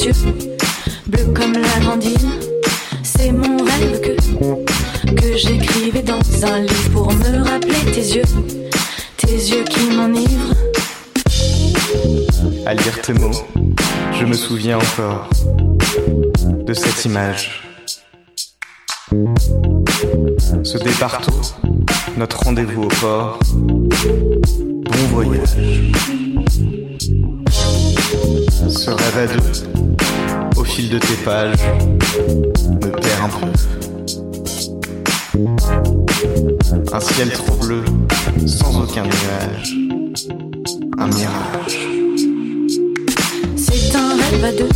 Mes 0.00 0.06
yeux, 0.06 0.12
bleus 1.06 1.32
comme 1.34 1.52
la 1.52 1.80
grande 1.80 2.04
île. 2.04 2.16
C'est 3.02 3.32
mon 3.32 3.56
rêve 3.62 4.00
que, 4.00 5.14
que 5.14 5.36
j'écrivais 5.36 6.02
dans 6.02 6.20
un 6.44 6.60
livre 6.60 6.90
pour 6.92 7.12
me 7.12 7.42
rappeler 7.42 7.92
tes 7.92 8.16
yeux, 8.16 8.22
tes 9.16 9.32
yeux 9.32 9.64
qui 9.64 9.90
m'enivrent. 9.90 10.54
À 12.66 12.74
lire 12.74 13.00
tes 13.02 13.12
mots, 13.14 13.30
je 14.18 14.24
me 14.24 14.34
souviens 14.34 14.78
encore 14.78 15.28
de 16.66 16.74
cette 16.74 17.04
image. 17.04 17.62
Ce 20.62 20.78
départ 20.78 21.20
notre 22.16 22.38
rendez-vous 22.40 22.82
au 22.82 22.88
port. 23.00 23.38
Bon 23.52 25.06
voyage. 25.12 25.56
Ce 28.68 28.90
rêve 28.90 29.18
à 29.18 29.26
deux, 29.26 29.89
fil 30.70 30.88
de 30.88 30.98
tes 30.98 31.16
pages, 31.24 31.58
me 32.70 32.90
perd 32.90 33.24
un 33.24 33.28
peu. 33.28 33.46
Un 36.92 37.00
ciel 37.00 37.30
trop 37.32 37.56
bleu, 37.56 37.84
sans 38.46 38.82
aucun 38.82 39.02
nuage. 39.02 39.74
un 40.98 41.06
mirage. 41.08 41.88
C'est 43.56 43.96
un 43.96 44.16
rêve 44.16 44.44
à 44.44 44.52
deux, 44.52 44.68